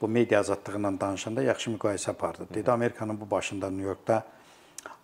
bu 0.00 0.08
media 0.08 0.40
azadlığı 0.40 0.78
ilə 0.78 1.00
danışanda 1.00 1.42
yaxşı 1.42 1.70
müqayisə 1.70 2.10
apardı. 2.10 2.46
Dedi 2.54 2.70
Amerikanın 2.70 3.20
bu 3.20 3.30
başında 3.30 3.70
New 3.70 3.88
Yorkda 3.88 4.24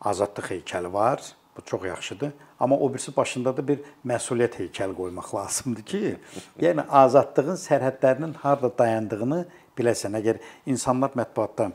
azadlıq 0.01 0.51
heykəli 0.51 0.93
var. 0.93 1.23
Bu 1.57 1.63
çox 1.65 1.85
yaxşıdır. 1.85 2.33
Amma 2.61 2.79
o 2.79 2.95
birisi 2.95 3.17
başında 3.17 3.57
da 3.57 3.69
bir 3.69 3.79
məsuliyyət 4.07 4.57
heykəli 4.59 4.95
qoymaq 4.95 5.35
lazımdır 5.35 5.83
ki, 5.83 6.17
yəni 6.61 6.83
azadlığın 6.89 7.59
sərhədlərinin 7.61 8.35
harda 8.43 8.71
dayandığını 8.79 9.45
biləsən. 9.79 10.19
Əgər 10.19 10.41
insanlar 10.67 11.15
mətbuatda 11.15 11.71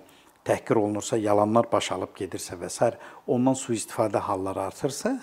təhqir 0.45 0.75
olunursa, 0.75 1.17
yalanlar 1.17 1.71
baş 1.71 1.91
alıb 1.95 2.15
gedirsə 2.17 2.59
və 2.59 2.69
s. 2.69 2.91
ondan 3.27 3.55
sui-istifadə 3.55 4.17
halları 4.17 4.61
artırsa, 4.61 5.15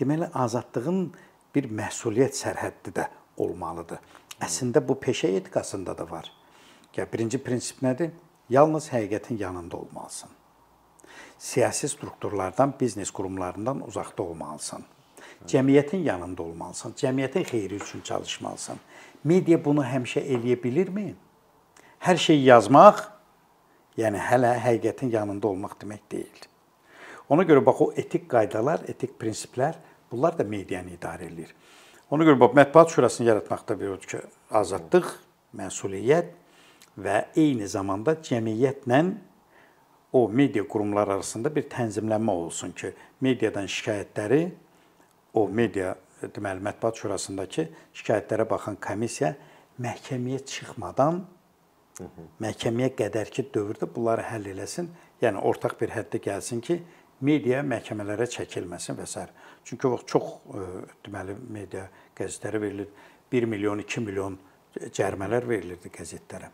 deməli 0.00 0.28
azadlığın 0.34 1.12
bir 1.54 1.68
məsuliyyət 1.70 2.36
sərhəddi 2.36 2.92
də 3.00 3.08
olmalıdır. 3.36 3.98
Əslində 4.40 4.88
bu 4.88 4.98
peşə 5.00 5.36
etikasında 5.36 5.98
da 5.98 6.10
var. 6.10 6.32
Ya 6.96 7.06
birinci 7.12 7.38
prinsip 7.42 7.82
nədir? 7.82 8.12
Yalnız 8.50 8.88
həqiqətin 8.92 9.38
yanında 9.40 9.76
olmalısan. 9.76 10.30
Siyasi 11.38 11.88
strukturlardan, 11.88 12.74
biznes 12.80 13.10
qurumlarından 13.10 13.80
uzaqda 13.86 14.22
olmalısan. 14.22 14.84
Cəmiyyətin 15.46 16.04
yanında 16.06 16.42
olmalısan. 16.42 16.92
Cəmiyyətin 16.92 17.44
xeyri 17.44 17.74
üçün 17.74 18.00
çalışmalısan. 18.00 18.78
Media 19.24 19.58
bunu 19.64 19.82
həmişə 19.82 20.22
eləyə 20.22 20.62
bilirmi? 20.62 21.14
Hər 21.98 22.16
şeyi 22.16 22.44
yazmaq, 22.44 23.02
yəni 23.98 24.20
hələ 24.20 24.54
həqiqətin 24.62 25.10
yanında 25.10 25.48
olmaq 25.48 25.74
demək 25.82 26.06
deyil. 26.12 26.46
Ona 27.28 27.42
görə 27.42 27.64
bax 27.66 27.80
o 27.80 27.90
etik 27.96 28.28
qaydalar, 28.30 28.84
etik 28.88 29.18
prinsiplər, 29.18 29.74
bunlar 30.12 30.38
da 30.38 30.44
medianı 30.44 30.94
idarə 30.94 31.26
edir. 31.32 31.50
Ona 32.10 32.24
görə 32.24 32.38
bax 32.40 32.54
mətbuat 32.54 32.94
şurasını 32.94 33.26
yaratmaqda 33.32 33.80
bir 33.80 33.96
ki, 34.06 34.20
azadlıq, 34.50 35.08
məsuliyyət 35.56 36.43
və 36.98 37.24
eyni 37.36 37.66
zamanda 37.68 38.16
cəmiyyətlə 38.22 39.00
o 40.14 40.28
media 40.28 40.62
qurumları 40.62 41.16
arasında 41.18 41.50
bir 41.54 41.66
tənzimlənmə 41.70 42.30
olsun 42.30 42.72
ki, 42.72 42.92
mediadan 43.20 43.66
şikayətləri 43.66 44.44
o 45.34 45.48
media 45.48 45.96
deməli 46.22 46.62
mətbuat 46.62 47.00
şurasındakı 47.00 47.66
şikayətlərə 47.98 48.46
baxan 48.50 48.78
komissiya 48.80 49.34
məhkəməyə 49.82 50.44
çıxmadan 50.46 51.24
məhkəməyə 52.42 52.92
qədərki 52.98 53.48
dövrdə 53.54 53.88
bunları 53.90 54.28
həll 54.30 54.46
eləsin. 54.54 54.90
Yəni 55.22 55.42
ortaq 55.50 55.76
bir 55.80 55.92
həddə 55.94 56.20
gəlsin 56.22 56.62
ki, 56.64 56.80
media 57.24 57.62
məhkəmələrə 57.66 58.26
çəkilməsin 58.30 58.98
və 58.98 59.06
s. 59.06 59.26
Çünki 59.64 59.88
o 59.88 59.98
çox 60.06 60.26
e, 60.54 60.64
deməli 61.06 61.36
media 61.48 61.86
qəzetlərə 62.18 62.60
verilir 62.60 62.90
1 63.32 63.48
milyon, 63.50 63.82
2 63.82 64.04
milyon 64.04 64.38
cərimələr 64.94 65.48
verilirdi 65.48 65.90
qəzetlərə. 65.94 66.50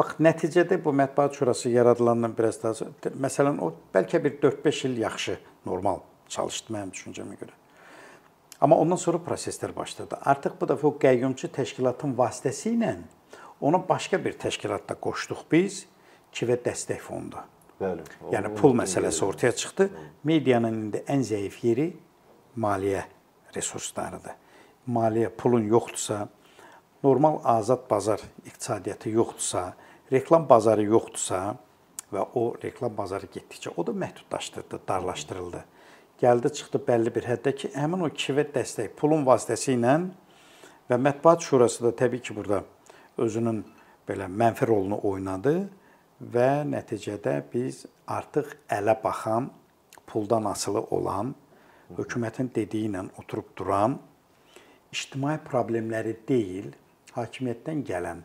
Bax, 0.00 0.14
nəticədə 0.16 0.78
bu 0.80 0.94
mətbuat 0.96 1.34
şurası 1.36 1.68
yaradılandan 1.68 2.32
biraz 2.32 2.56
daha 2.62 2.86
məsələn 3.20 3.58
o 3.60 3.66
bəlkə 3.92 4.16
bir 4.24 4.38
4-5 4.40 4.86
il 4.88 4.94
yaxşı, 5.02 5.34
normal 5.66 5.98
çalışdı 6.32 6.72
mənim 6.72 6.92
düşüncəmə 6.94 7.36
görə. 7.36 7.52
Amma 8.64 8.78
ondan 8.80 8.96
sonra 8.96 9.20
proseslər 9.26 9.74
başladı. 9.76 10.16
Artıq 10.24 10.54
bu 10.60 10.68
dəfə 10.70 10.86
o 10.88 10.92
qəyyumçu 11.02 11.50
təşkilatın 11.52 12.14
vasitəsilə 12.16 12.94
ona 13.60 13.82
başqa 13.88 14.16
bir 14.24 14.38
təşkilatda 14.40 14.96
qoşduq 15.04 15.44
biz, 15.52 15.82
Kivə 16.32 16.56
Dəstək 16.64 17.04
Fondu. 17.04 17.44
Bəli. 17.80 18.06
Yəni 18.32 18.54
pul 18.56 18.72
məsələsi 18.80 19.24
ortaya 19.24 19.52
çıxdı. 19.52 19.90
Medianın 20.24 20.80
indi 20.86 21.04
ən 21.12 21.26
zəif 21.28 21.60
yeri 21.66 21.90
maliyyə 22.56 23.04
resurslarıdır. 23.52 24.32
Maliyyə 24.88 25.28
pulun 25.36 25.68
yoxdursa, 25.68 26.28
normal 27.04 27.40
azad 27.44 27.84
bazar 27.90 28.20
iqtisadiyyatı 28.46 29.10
yoxdursa, 29.10 29.74
reklam 30.12 30.48
bazarı 30.48 30.84
yoxdursa 30.84 31.40
və 32.12 32.24
o 32.34 32.44
reklam 32.62 32.96
bazarı 32.96 33.28
getdikcə 33.30 33.72
o 33.76 33.86
da 33.86 33.92
məhdudlaşdırıldı, 33.92 34.80
darlaşdırıldı. 34.88 35.64
Gəldi 36.20 36.52
çıxdı 36.52 36.80
bəlli 36.86 37.14
bir 37.14 37.28
həddə 37.30 37.54
ki, 37.56 37.70
həmin 37.74 38.04
o 38.04 38.10
kivə 38.12 38.44
dəstək 38.54 38.96
pulun 38.98 39.22
vasitəsi 39.26 39.76
ilə 39.78 39.94
və 40.90 40.98
mətbuat 41.00 41.46
şurası 41.46 41.84
da 41.86 41.94
təbii 42.02 42.20
ki, 42.20 42.36
burada 42.36 42.64
özünün 43.18 43.62
belə 44.08 44.26
mənfi 44.28 44.66
rolunu 44.68 45.00
oynadı 45.06 45.54
və 46.20 46.50
nəticədə 46.68 47.38
biz 47.52 47.86
artıq 48.06 48.52
ələ 48.68 48.96
baxan, 49.04 49.48
puldan 50.06 50.44
asılı 50.50 50.82
olan, 50.90 51.34
hökumətin 51.96 52.50
dediyi 52.54 52.90
ilə 52.90 53.06
oturub 53.18 53.54
duran 53.56 53.96
ictimai 54.90 55.38
problemləri 55.46 56.16
deyil, 56.28 56.72
hakimiyyətdən 57.14 57.84
gələn 57.86 58.22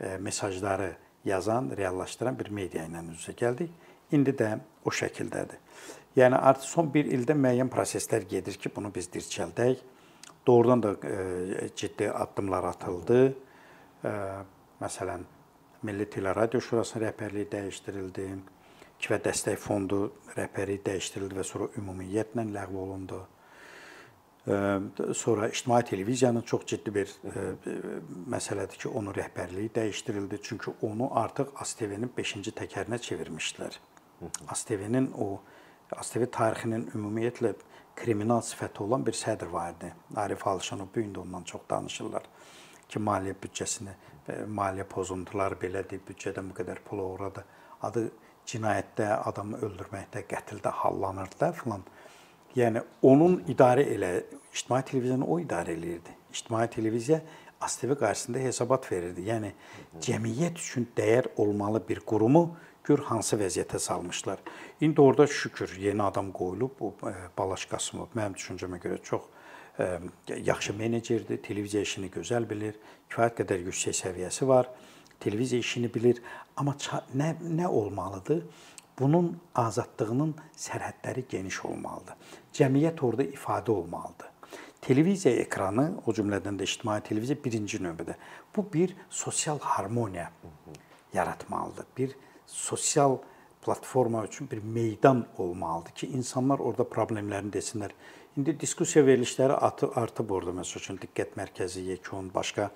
e, 0.00 0.16
mesajları 0.18 0.90
yazan, 1.24 1.70
reallaşdıran 1.76 2.38
bir 2.38 2.50
media 2.54 2.84
ilə 2.88 3.02
üz-üzə 3.12 3.34
gəldik. 3.38 3.72
İndi 4.12 4.34
də 4.34 4.50
o 4.84 4.90
şəkildədir. 4.90 5.58
Yəni 6.16 6.36
artıq 6.36 6.66
son 6.66 6.88
1 6.94 7.10
ildə 7.14 7.36
müəyyən 7.38 7.70
proseslər 7.70 8.26
gedir 8.28 8.56
ki, 8.58 8.72
bunu 8.76 8.90
biz 8.94 9.08
dirçəldək. 9.14 9.82
Doğrudan 10.46 10.82
da 10.82 10.94
e, 11.06 11.68
ciddi 11.76 12.10
addımlar 12.10 12.64
atıldı. 12.64 13.20
E, 14.04 14.14
məsələn, 14.80 15.26
Milli 15.82 16.10
Teleradio 16.10 16.60
Şurasının 16.60 17.06
rəhbərliyi 17.06 17.50
dəyişdirildi. 17.52 18.26
Kifə 19.00 19.20
Dəstək 19.24 19.60
Fondu 19.60 20.00
rəhbərliyi 20.34 20.82
dəyişdirildi 20.88 21.38
və 21.38 21.44
sonra 21.46 21.70
ümumiyyətlə 21.78 22.48
ləğv 22.50 22.74
olundu 22.76 23.20
sonra 25.14 25.48
ictimai 25.48 25.84
televiziyanın 25.84 26.42
çox 26.42 26.66
ciddi 26.66 26.94
bir 26.94 27.14
məsələdir 28.30 28.78
ki, 28.78 28.88
onun 28.88 29.14
rəhbərliyi 29.14 29.72
dəyişdirildi. 29.74 30.38
Çünki 30.42 30.74
onu 30.82 31.10
artıq 31.18 31.54
ASTV-nin 31.56 32.12
5-ci 32.16 32.54
təkərinə 32.62 32.98
çevirmişdilər. 32.98 33.78
ASTV-nin 34.48 35.10
o 35.18 35.40
ASTV 35.96 36.26
tarixinin 36.32 36.90
ümumiyyətlə 36.94 37.54
kriminal 37.96 38.40
sifəti 38.46 38.82
olan 38.82 39.06
bir 39.06 39.16
sədr 39.16 39.52
var 39.52 39.74
idi. 39.74 39.92
Arif 40.16 40.46
Alışanov 40.46 40.92
bu 40.94 41.00
gün 41.00 41.14
də 41.14 41.18
ondan 41.24 41.42
çox 41.42 41.60
danışırlar 41.70 42.22
ki, 42.88 42.98
maliyyə 42.98 43.34
büdcəsini 43.42 43.94
maliyyə 44.50 44.86
pozuntuları 44.90 45.58
belədir, 45.60 46.02
büdcədən 46.06 46.50
bu 46.50 46.56
qədər 46.60 46.82
pul 46.86 47.02
uğradı. 47.04 47.44
Adı 47.86 48.04
cinayətdə, 48.50 49.08
adamı 49.30 49.60
öldürməkdə, 49.66 50.24
qətldə 50.28 50.72
hallanırdı 50.82 51.52
filan. 51.62 51.84
Yəni 52.56 52.82
onun 53.06 53.40
idarə 53.48 53.84
elə 53.94 54.12
ictimai 54.54 54.84
televiziyanı 54.84 55.26
o 55.26 55.40
idarə 55.40 55.74
eləyirdi. 55.76 56.16
İctimai 56.32 56.70
televiziya 56.70 57.22
ASTV 57.60 57.94
qarşısında 58.00 58.38
hesabat 58.38 58.92
verirdi. 58.92 59.26
Yəni 59.28 59.52
cəmiyyət 60.00 60.58
üçün 60.58 60.88
dəyər 60.96 61.28
olmalı 61.36 61.82
bir 61.88 62.00
qurumu 62.00 62.56
gör 62.84 63.04
hansı 63.10 63.36
vəziyyətə 63.36 63.78
salmışlar. 63.78 64.38
İndi 64.80 65.00
orada 65.00 65.26
şükür 65.26 65.76
yeni 65.78 66.02
adam 66.02 66.32
qoyulub, 66.32 66.70
bu 66.80 66.94
Balaş 67.38 67.66
Qasımov 67.70 68.16
mənim 68.16 68.34
düşüncəmə 68.38 68.80
görə 68.80 69.02
çox 69.02 69.28
yaxşı 70.28 70.74
menecerdir, 70.76 71.42
televiziya 71.42 71.82
işini 71.82 72.10
gözəl 72.12 72.48
bilir, 72.50 72.74
kifayət 73.10 73.38
qədər 73.42 73.62
yüksək 73.68 73.96
səviyyəsi 73.96 74.48
var, 74.48 74.68
televiziya 75.20 75.60
işini 75.60 75.92
bilir, 75.94 76.22
amma 76.56 76.74
nə 77.16 77.34
nə 77.40 77.68
olmalıdır? 77.68 78.42
Bunun 78.98 79.30
azadlığının 79.54 80.34
sərhədləri 80.56 81.24
geniş 81.28 81.62
olmalıdır. 81.64 82.16
Cəmiyyət 82.52 83.00
orada 83.04 83.24
ifadə 83.24 83.70
olmalıdır. 83.70 84.28
Televiziya 84.80 85.34
ekranı, 85.42 85.86
o 86.06 86.12
cümlədən 86.16 86.56
də 86.56 86.64
ictimai 86.64 87.00
televiziya 87.04 87.36
birinci 87.44 87.82
növbədə 87.84 88.14
bu 88.56 88.64
bir 88.72 88.94
sosial 89.10 89.58
harmoniya 89.60 90.30
yaratmalıdır. 91.12 91.86
Bir 91.96 92.16
sosial 92.46 93.18
platforma 93.64 94.24
üçün 94.24 94.50
bir 94.50 94.62
meydan 94.62 95.26
olmalıdır 95.38 95.92
ki, 95.92 96.06
insanlar 96.06 96.58
orada 96.58 96.82
problemlərini 96.82 97.52
desinlər. 97.52 97.92
İndi 98.36 98.60
diskussiya 98.60 99.04
verilişləri 99.06 99.52
artıb 100.00 100.30
orada 100.30 100.54
məsəl 100.62 100.80
üçün 100.80 101.00
diqqət 101.02 101.36
mərkəzi, 101.36 101.84
yekun, 101.92 102.30
başqa 102.34 102.70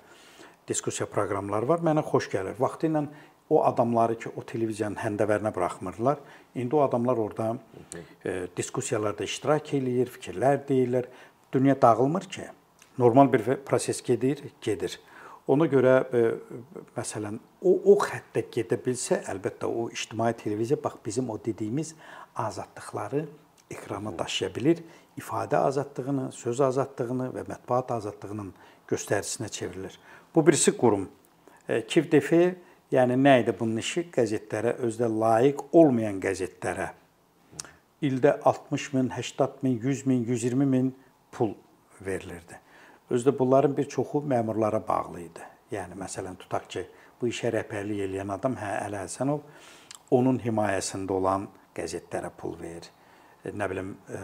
diskussiya 0.67 1.07
proqramları 1.09 1.67
var. 1.67 1.81
Mənə 1.81 2.03
xoş 2.05 2.29
gəlir. 2.33 2.59
Vaxtı 2.59 2.91
ilə 2.91 3.07
o 3.49 3.63
adamları 3.65 4.17
ki, 4.19 4.31
o 4.35 4.41
televiziyanın 4.45 4.97
həndəvərinə 4.97 5.53
buraxmırdılar. 5.55 6.21
İndi 6.55 6.75
o 6.75 6.81
adamlar 6.81 7.17
orada 7.17 7.57
e, 8.25 8.47
diskussiyalarda 8.57 9.23
iştirak 9.23 9.73
eləyir, 9.77 10.09
fikirlər 10.17 10.63
deyirlər. 10.69 11.09
Dünya 11.51 11.81
dağılmır 11.81 12.21
ki. 12.21 12.41
Normal 12.97 13.33
bir 13.33 13.55
proses 13.55 14.01
gedir, 14.01 14.43
gedir. 14.61 14.99
Ona 15.47 15.67
görə 15.69 15.93
e, 16.09 16.21
məsələn 16.97 17.35
o 17.61 17.75
o 17.91 17.95
xəttə 18.01 18.47
gedə 18.53 18.79
bilsə, 18.81 19.19
əlbəttə 19.29 19.69
o 19.69 19.89
ictimai 19.93 20.33
televiziya 20.33 20.79
bax 20.83 20.95
bizim 21.05 21.29
o 21.29 21.37
dediyimiz 21.45 21.93
azadlıqları 22.35 23.25
ekrana 23.71 24.17
daşıya 24.19 24.55
bilir. 24.55 24.83
İfadə 25.17 25.57
azadlığını, 25.57 26.31
söz 26.31 26.61
azadlığını 26.61 27.29
və 27.35 27.45
mətbuat 27.51 27.93
azadlığının 27.93 28.53
göstəricinə 28.89 29.49
çevrilir. 29.49 29.99
Bu 30.35 30.47
birisi 30.47 30.77
qurum. 30.77 31.09
E, 31.69 31.85
KİVDF 31.87 32.31
yəni 32.91 33.19
nə 33.21 33.39
idi 33.43 33.53
bunun 33.59 33.77
işi? 33.77 34.07
Qəzetlərə 34.15 34.79
özdə 34.87 35.11
layiq 35.11 35.61
olmayan 35.71 36.17
qəzetlərə 36.23 36.89
ildə 38.01 38.39
60 38.43 38.93
min, 38.93 39.09
80 39.09 39.61
min, 39.61 39.79
100 39.81 40.05
min, 40.05 40.25
120 40.25 40.65
min 40.65 40.93
pul 41.35 41.53
verilirdi. 42.01 42.59
Özdə 43.11 43.33
bunların 43.39 43.77
bir 43.77 43.89
çoxu 43.89 44.23
məmurlara 44.25 44.81
bağlı 44.87 45.21
idi. 45.21 45.43
Yəni 45.71 45.97
məsələn 45.99 46.37
tutaq 46.41 46.67
ki, 46.69 46.85
bu 47.21 47.29
işə 47.29 47.51
rəhbərlik 47.53 48.05
edən 48.07 48.33
adam 48.33 48.57
hə 48.59 48.71
Əli 48.85 49.01
Həsənov 49.03 49.41
onun 50.15 50.39
himayəsində 50.41 51.13
olan 51.13 51.47
qəzetlərə 51.75 52.31
pul 52.37 52.55
verir. 52.59 52.89
E, 53.43 53.51
nə 53.51 53.67
bilim, 53.69 53.95
e, 54.09 54.21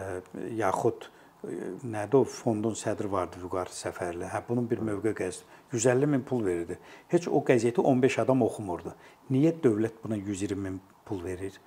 yaxud 0.58 1.06
e, 1.06 1.56
nədir 1.94 2.20
o 2.20 2.24
fondun 2.28 2.76
sədri 2.78 3.10
vardı 3.10 3.42
Vüqar 3.42 3.70
Səfərli. 3.74 4.28
Hə 4.32 4.42
bunun 4.48 4.68
bir 4.70 4.82
mövqe 4.84 5.14
qəzet 5.18 5.58
150 5.72 6.10
min 6.14 6.26
pul 6.26 6.44
verirdi. 6.46 6.78
Heç 7.12 7.28
o 7.28 7.42
qəzeti 7.46 7.82
15 7.82 8.18
adam 8.24 8.44
oxumurdu. 8.46 8.94
Niyə 9.30 9.54
dövlət 9.64 10.02
buna 10.04 10.18
120 10.18 10.62
min 10.62 10.80
pul 11.06 11.22
verir? 11.24 11.58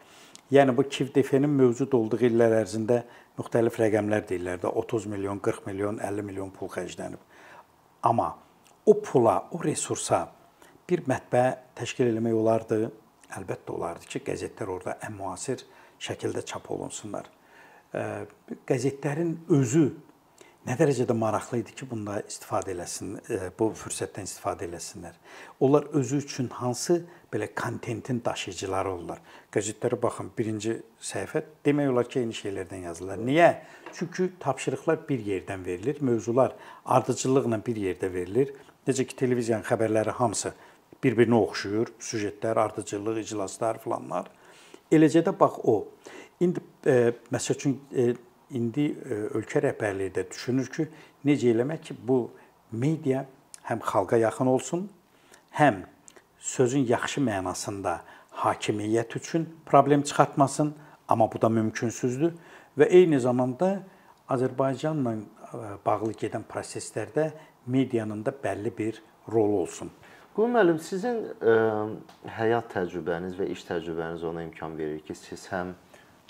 Yəni 0.54 0.76
bu 0.78 0.84
KİV-DF-nin 0.86 1.50
mövcud 1.50 1.94
olduğu 1.98 2.20
illər 2.28 2.60
ərzində 2.62 3.00
müxtəlif 3.36 3.80
rəqəmlər 3.82 4.26
deyirlər 4.30 4.62
də 4.64 4.72
30 4.72 5.08
milyon, 5.12 5.40
40 5.44 5.68
milyon, 5.70 6.00
50 6.04 6.28
milyon 6.30 6.52
pul 6.56 6.72
xərclənib. 6.72 7.22
Amma 8.08 8.32
o 8.86 8.94
pula, 9.02 9.38
o 9.52 9.60
resursa 9.64 10.26
bir 10.90 11.04
mətbəə 11.10 11.56
təşkil 11.78 12.12
eləmək 12.12 12.38
olardı. 12.38 12.80
Əlbəttə 13.36 13.74
olardı 13.74 14.08
ki, 14.12 14.22
qəzetlər 14.28 14.70
orada 14.72 14.98
ən 15.04 15.16
müasir 15.18 15.64
şəkildə 16.00 16.46
çap 16.46 16.70
olunsunlar. 16.72 17.28
Qəzetlərin 18.70 19.34
özü 19.56 19.88
nə 20.66 20.76
dərəcədə 20.80 21.14
maraqlı 21.18 21.60
idi 21.62 21.76
ki, 21.78 21.88
bunda 21.90 22.18
istifadə 22.26 22.74
eləsin, 22.74 23.16
e, 23.30 23.40
bu 23.58 23.70
fürsətdən 23.78 24.26
istifadə 24.26 24.66
eləsinlər. 24.66 25.18
Onlar 25.64 25.88
özü 26.00 26.22
üçün 26.24 26.48
hansı 26.58 27.04
belə 27.34 27.52
kontentin 27.56 28.22
daşıyıcıları 28.26 28.92
olurlar. 28.92 29.22
Qəzetlərə 29.54 30.00
baxın, 30.02 30.32
birinci 30.38 30.80
səhifə 31.02 31.44
demək 31.66 31.92
olar 31.94 32.10
ki, 32.10 32.24
eyni 32.24 32.38
şeylərdən 32.38 32.88
yazırlar. 32.90 33.22
Niyə? 33.30 33.50
Çünki 33.94 34.32
tapşırıqlar 34.40 35.06
bir 35.10 35.26
yerdən 35.26 35.66
verilir, 35.66 36.02
mövzular 36.02 36.56
ardıcıllıqla 36.86 37.62
bir 37.66 37.82
yerdə 37.86 38.12
verilir. 38.14 38.54
Necə 38.88 39.06
ki, 39.06 39.16
televiziyanın 39.22 39.66
xəbərləri 39.70 40.18
hamısı 40.18 40.54
bir-birinə 41.04 41.38
oxşuyur, 41.38 41.94
süjetlər, 42.02 42.60
ardıcıllıq, 42.66 43.22
iclaslar 43.22 43.80
filanlar. 43.84 44.32
Eləcə 44.92 45.22
də 45.26 45.34
bax 45.40 45.60
o. 45.64 45.84
İndi 46.42 46.62
e, 46.86 47.14
məsəl 47.34 47.58
üçün 47.60 47.78
e, 47.96 48.14
indi 48.54 48.92
e, 48.92 49.20
ölkə 49.38 49.62
rəhbərliyi 49.66 50.14
də 50.16 50.26
düşünür 50.30 50.70
ki, 50.72 50.88
necə 51.26 51.50
eləmək 51.54 51.90
ki, 51.90 51.98
bu 52.08 52.20
media 52.72 53.26
həm 53.70 53.82
xalqa 53.86 54.20
yaxın 54.22 54.52
olsun, 54.52 54.86
həm 55.58 55.84
sözün 56.40 56.86
yaxşı 56.90 57.24
mənasında 57.26 58.00
hakimiyyət 58.46 59.18
üçün 59.18 59.48
problem 59.66 60.04
çıxartmasın, 60.04 60.76
amma 61.08 61.30
bu 61.32 61.42
da 61.42 61.50
mümkünsüzdür 61.50 62.34
və 62.78 62.90
eyni 62.90 63.20
zamanda 63.20 63.80
Azərbaycanla 64.30 65.16
e, 65.16 65.22
bağlı 65.86 66.14
gedən 66.22 66.46
proseslərdə 66.50 67.32
medianın 67.66 68.26
da 68.26 68.34
bəlli 68.44 68.78
bir 68.78 69.02
rolu 69.32 69.62
olsun. 69.66 69.90
Qul 70.36 70.50
müəllim, 70.52 70.80
sizin 70.84 71.22
ə, 71.40 71.52
e, 71.52 72.32
həyat 72.38 72.74
təcrübəniz 72.74 73.38
və 73.40 73.48
iş 73.54 73.64
təcrübəniz 73.70 74.26
ona 74.28 74.44
imkan 74.44 74.78
verir 74.78 75.00
ki, 75.08 75.16
siz 75.16 75.48
həm 75.48 75.72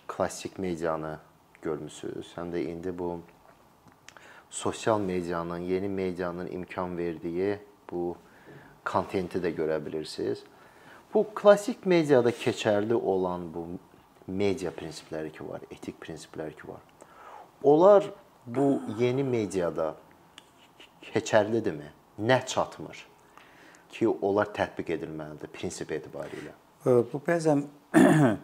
klassik 0.08 0.60
medianı 0.62 1.18
görmüsüz, 1.66 2.34
həm 2.38 2.54
də 2.54 2.62
indi 2.70 2.94
bu 2.98 3.20
sosial 4.50 5.00
medianın, 5.00 5.58
yeni 5.58 5.90
medianın 5.90 6.48
imkan 6.52 6.98
verdiyi 6.98 7.58
bu 7.92 8.16
kontenti 8.86 9.42
də 9.42 9.52
görə 9.58 9.80
bilirsiniz. 9.86 10.44
Bu 11.14 11.26
klassik 11.36 11.86
mediada 11.86 12.32
keçərli 12.32 12.94
olan 12.94 13.48
bu 13.54 13.66
media 14.28 14.72
prinsipləri 14.72 15.32
ki 15.32 15.48
var, 15.48 15.62
etik 15.72 15.98
prinsiplər 16.02 16.54
ki 16.56 16.68
var. 16.68 16.82
Onlar 17.64 18.10
bu 18.46 18.82
yeni 19.00 19.24
mediada 19.24 19.96
keçərlidirmi? 21.14 21.92
Nə 22.20 22.46
çatmır 22.46 23.06
ki, 23.92 24.08
onlar 24.08 24.52
tətbiq 24.56 24.94
edilməlidir 24.96 25.52
prinsip 25.52 25.92
etibarilə? 25.92 26.54
Bu 26.86 27.20
bəzən 27.28 27.66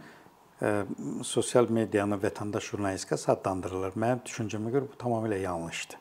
sosial 1.24 1.70
medianı 1.70 2.20
vətəndaş 2.22 2.72
jurnalistikası 2.72 3.32
adlandırırlar. 3.32 3.98
Mənim 3.98 4.22
düşüncəmə 4.28 4.74
görə 4.76 4.90
bu 4.92 5.00
tamamilə 5.02 5.42
yanlışdır. 5.42 5.98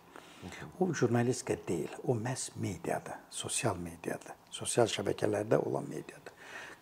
O 0.81 0.92
jurnalistika 0.94 1.57
deyil, 1.68 1.92
o 2.07 2.14
məhz 2.16 2.51
mediadır, 2.57 3.18
sosial 3.31 3.77
mediadır, 3.77 4.37
sosial 4.51 4.88
şəbəkələrdə 4.88 5.57
olan 5.57 5.88
mediadır. 5.88 6.33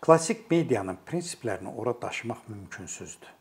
Klassik 0.01 0.45
medianın 0.51 0.97
prinsiplərini 1.07 1.73
ora 1.75 1.93
daşımaq 2.01 2.47
mümkünsüzdür. 2.47 3.33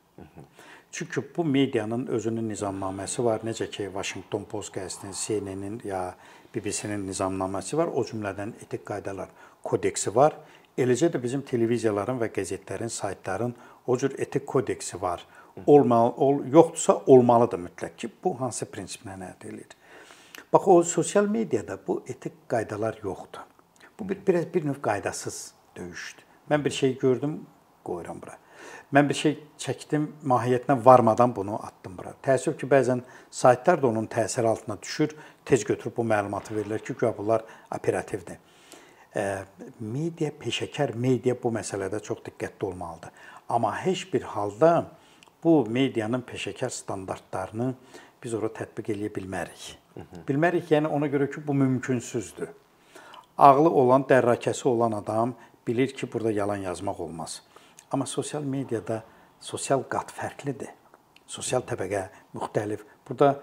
Çünki 0.90 1.22
bu 1.36 1.44
medianın 1.44 2.06
özünün 2.06 2.48
nizamnaməsi 2.50 3.24
var, 3.24 3.44
necə 3.44 3.68
ki 3.70 3.90
Washington 3.94 4.44
Post 4.50 4.74
qəzetinin, 4.74 5.14
CNN-in 5.14 5.80
ya 5.84 6.16
BBC-nin 6.54 7.04
nizamnaməsi 7.06 7.76
var, 7.76 7.92
o 7.92 8.02
cümlədən 8.02 8.54
etik 8.64 8.86
qaydalar 8.88 9.28
kodeksi 9.62 10.14
var. 10.14 10.34
Eləcə 10.78 11.08
də 11.10 11.18
bizim 11.22 11.42
televiziyaların 11.42 12.20
və 12.20 12.28
qəzetlərin, 12.30 12.90
saytların 12.92 13.54
o 13.86 13.96
cür 13.98 14.14
etik 14.18 14.46
kodeksi 14.46 15.00
var. 15.02 15.24
Olmalı, 15.66 16.12
ol, 16.22 16.44
yoxdursa 16.46 16.94
olmalıdır 17.06 17.58
mütləq 17.64 17.96
ki, 17.98 18.10
bu 18.24 18.36
hansı 18.40 18.68
prinsiplə 18.70 19.16
əldə 19.16 19.48
edilir. 19.48 19.74
Bax 20.52 20.68
o 20.70 20.82
sosial 20.82 21.26
mediada 21.26 21.78
bu 21.86 22.02
etik 22.06 22.36
qaydalar 22.48 23.00
yoxdur. 23.02 23.42
Bu 23.98 24.08
bir 24.08 24.26
biraz 24.26 24.54
bir 24.54 24.66
növ 24.66 24.78
qaydasız 24.82 25.52
döyüşdür. 25.76 26.24
Mən 26.50 26.64
bir 26.64 26.70
şey 26.70 26.98
gördüm, 26.98 27.40
qoyuram 27.84 28.22
bura. 28.22 28.38
Mən 28.94 29.08
bir 29.08 29.14
şey 29.14 29.34
çəkdim, 29.58 30.06
mahiyyətinə 30.24 30.78
varmadan 30.84 31.34
bunu 31.36 31.58
atdım 31.66 31.98
bura. 31.98 32.14
Təəssüf 32.22 32.56
ki, 32.60 32.70
bəzən 32.70 33.02
saytlar 33.30 33.82
da 33.82 33.86
onun 33.90 34.06
təsiri 34.06 34.46
altına 34.46 34.78
düşür, 34.82 35.16
tez 35.44 35.64
götürüb 35.64 35.96
bu 35.96 36.06
məlumatı 36.06 36.54
verirlər 36.54 36.84
ki, 36.86 36.94
güya 36.94 37.12
bunlar 37.18 37.44
operativdir. 37.74 38.38
Media, 39.14 40.30
peşəkar 40.36 40.92
media 40.94 41.34
bu 41.42 41.50
məsələdə 41.54 42.02
çox 42.04 42.20
diqqətli 42.26 42.66
olmalıdır. 42.68 43.10
Amma 43.48 43.72
heç 43.80 44.04
bir 44.12 44.22
halda 44.22 44.90
bu 45.44 45.66
medianın 45.66 46.22
peşəkar 46.28 46.70
standartlarını 46.70 47.74
biz 48.22 48.34
ora 48.34 48.50
tətbiq 48.52 48.92
eləyə 48.92 49.10
bilmərik. 49.14 49.68
Bilmərik, 50.28 50.68
yəni 50.70 50.90
ona 50.92 51.08
görə 51.10 51.30
ki, 51.32 51.40
bu 51.46 51.54
mümkünsüzdür. 51.54 52.50
Ağlı 53.38 53.70
olan, 53.70 54.04
dərrakəsi 54.10 54.68
olan 54.68 54.92
adam 54.92 55.34
bilir 55.66 55.94
ki, 55.94 56.12
burada 56.12 56.30
yalan 56.32 56.66
yazmaq 56.68 57.00
olmaz. 57.00 57.42
Amma 57.90 58.06
sosial 58.06 58.42
mediada 58.42 59.02
sosial 59.40 59.82
qat 59.88 60.12
fərqlidir. 60.12 60.74
Sosial 61.26 61.62
təbəqə 61.62 62.08
müxtəlif. 62.34 62.84
Burada 63.08 63.38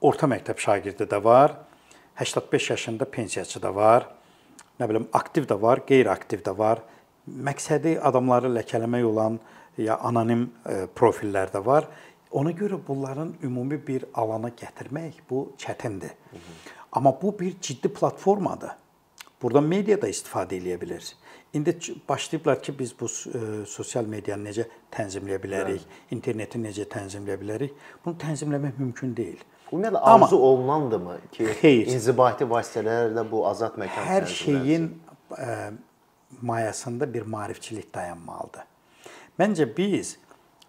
orta 0.00 0.26
məktəb 0.28 0.60
şagirdi 0.60 1.08
də 1.08 1.22
var, 1.24 1.56
85 2.18 2.70
yaşında 2.70 3.04
pensiyaçı 3.04 3.62
da 3.62 3.74
var, 3.74 4.08
nə 4.80 4.88
bilim 4.88 5.08
aktiv 5.12 5.46
də 5.46 5.60
var, 5.62 5.84
qeyri-aktiv 5.86 6.42
də 6.46 6.56
var. 6.58 6.82
Məqsədi 7.28 7.98
adamları 8.00 8.50
ləkələmək 8.54 9.04
olan 9.04 9.38
ya 9.78 9.98
anonim 10.02 10.48
e, 10.66 10.86
profillər 10.96 11.52
də 11.54 11.64
var. 11.64 11.88
Ona 12.30 12.50
görə 12.50 12.78
bunların 12.88 13.34
ümumi 13.42 13.78
bir 13.86 14.04
alana 14.14 14.48
gətirmək 14.48 15.22
bu 15.30 15.52
çətindir. 15.58 16.12
Amma 16.92 17.22
bu 17.22 17.38
bir 17.38 17.54
ciddi 17.60 17.88
platformadır. 17.88 18.70
Burada 19.42 19.60
media 19.60 20.00
da 20.02 20.08
istifadə 20.08 20.58
edə 20.58 20.74
bilər. 20.80 21.04
İndi 21.54 21.78
başlayıblar 22.08 22.62
ki, 22.62 22.78
biz 22.78 22.94
bu 23.00 23.06
e, 23.06 23.66
sosial 23.66 24.04
medianı 24.04 24.48
necə 24.50 24.66
tənzimləyə 24.92 25.38
bilərik, 25.40 25.84
Bəli. 25.84 26.16
interneti 26.16 26.58
necə 26.58 26.84
tənzimləyə 26.84 27.38
bilərik. 27.40 27.78
Bunu 28.04 28.18
tənzimləmək 28.18 28.82
mümkün 28.82 29.14
deyil. 29.16 29.40
Ümumiyyətlə 29.72 30.00
arzu 30.00 30.36
Amma, 30.36 30.46
olunandırmı 30.46 31.16
ki, 31.32 31.48
xeyr, 31.60 31.90
inzibati 31.92 32.46
vasitələrlə 32.48 33.24
bu 33.30 33.44
azad 33.48 33.76
məkan 33.80 34.06
hər 34.08 34.26
şeyin 34.32 34.88
ə, 34.88 35.36
e, 35.36 35.70
mayasında 36.42 37.08
bir 37.14 37.26
maarifçilik 37.28 37.90
dayanmalıdır. 37.94 38.64
Məncə 39.38 39.68
biz 39.76 40.16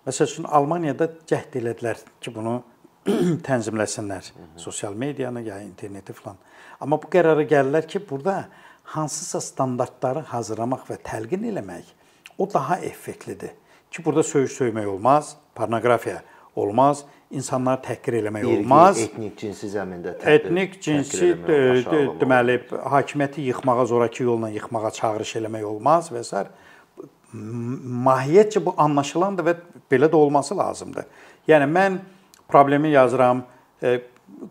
məsəl 0.08 0.28
üçün 0.32 0.50
Almaniyada 0.50 1.10
cəhd 1.30 1.56
elədilər 1.62 2.04
ki, 2.20 2.34
bunu 2.36 2.60
tənzimləsinlər. 3.48 4.34
Hı 4.36 4.44
-hı. 4.44 4.60
Sosial 4.60 4.94
medianı 4.94 5.42
ya 5.42 5.62
interneti 5.62 6.14
falan. 6.14 6.38
Amma 6.80 7.02
bu 7.02 7.08
qərara 7.08 7.48
gəlirlər 7.48 7.88
ki, 7.88 8.10
burada 8.10 8.50
hansısa 8.84 9.42
standartları 9.42 10.20
hazırlamaq 10.20 10.86
və 10.90 10.98
təlqin 10.98 11.48
eləmək 11.52 11.96
o 12.38 12.54
daha 12.54 12.78
effektlidir. 12.80 13.52
Ki 13.92 14.06
burada 14.06 14.24
söyüş 14.24 14.52
söymək 14.62 14.86
olmaz, 14.86 15.38
pornoqrafiya 15.56 16.22
olmaz, 16.60 17.04
insanları 17.32 17.82
təhqir 17.86 18.20
eləmək 18.22 18.46
İrqi, 18.46 18.58
olmaz. 18.58 19.02
Etnik, 19.06 19.38
cinsi 19.40 19.70
zəmində 19.74 20.16
təhqir. 20.20 20.36
Etnik, 20.40 20.78
cinsi 20.82 21.32
deməli 22.22 22.60
hakimiyyəti 22.96 23.46
yıxmağa 23.50 23.86
zoraki 23.94 24.24
yolla 24.24 24.50
yıxmağa 24.56 24.92
çağırış 25.00 25.36
eləmək 25.42 25.66
olmaz 25.74 26.12
və 26.14 26.24
s. 26.24 26.46
mahiyyətcə 28.10 28.64
bu 28.66 28.74
anlaşılandır 28.78 29.46
və 29.46 29.58
belə 29.92 30.08
də 30.10 30.18
olması 30.18 30.58
lazımdır. 30.58 31.06
Yəni 31.48 31.68
mən 31.70 32.00
problemi 32.50 32.90
yazıram, 32.90 33.44
e, 33.84 34.02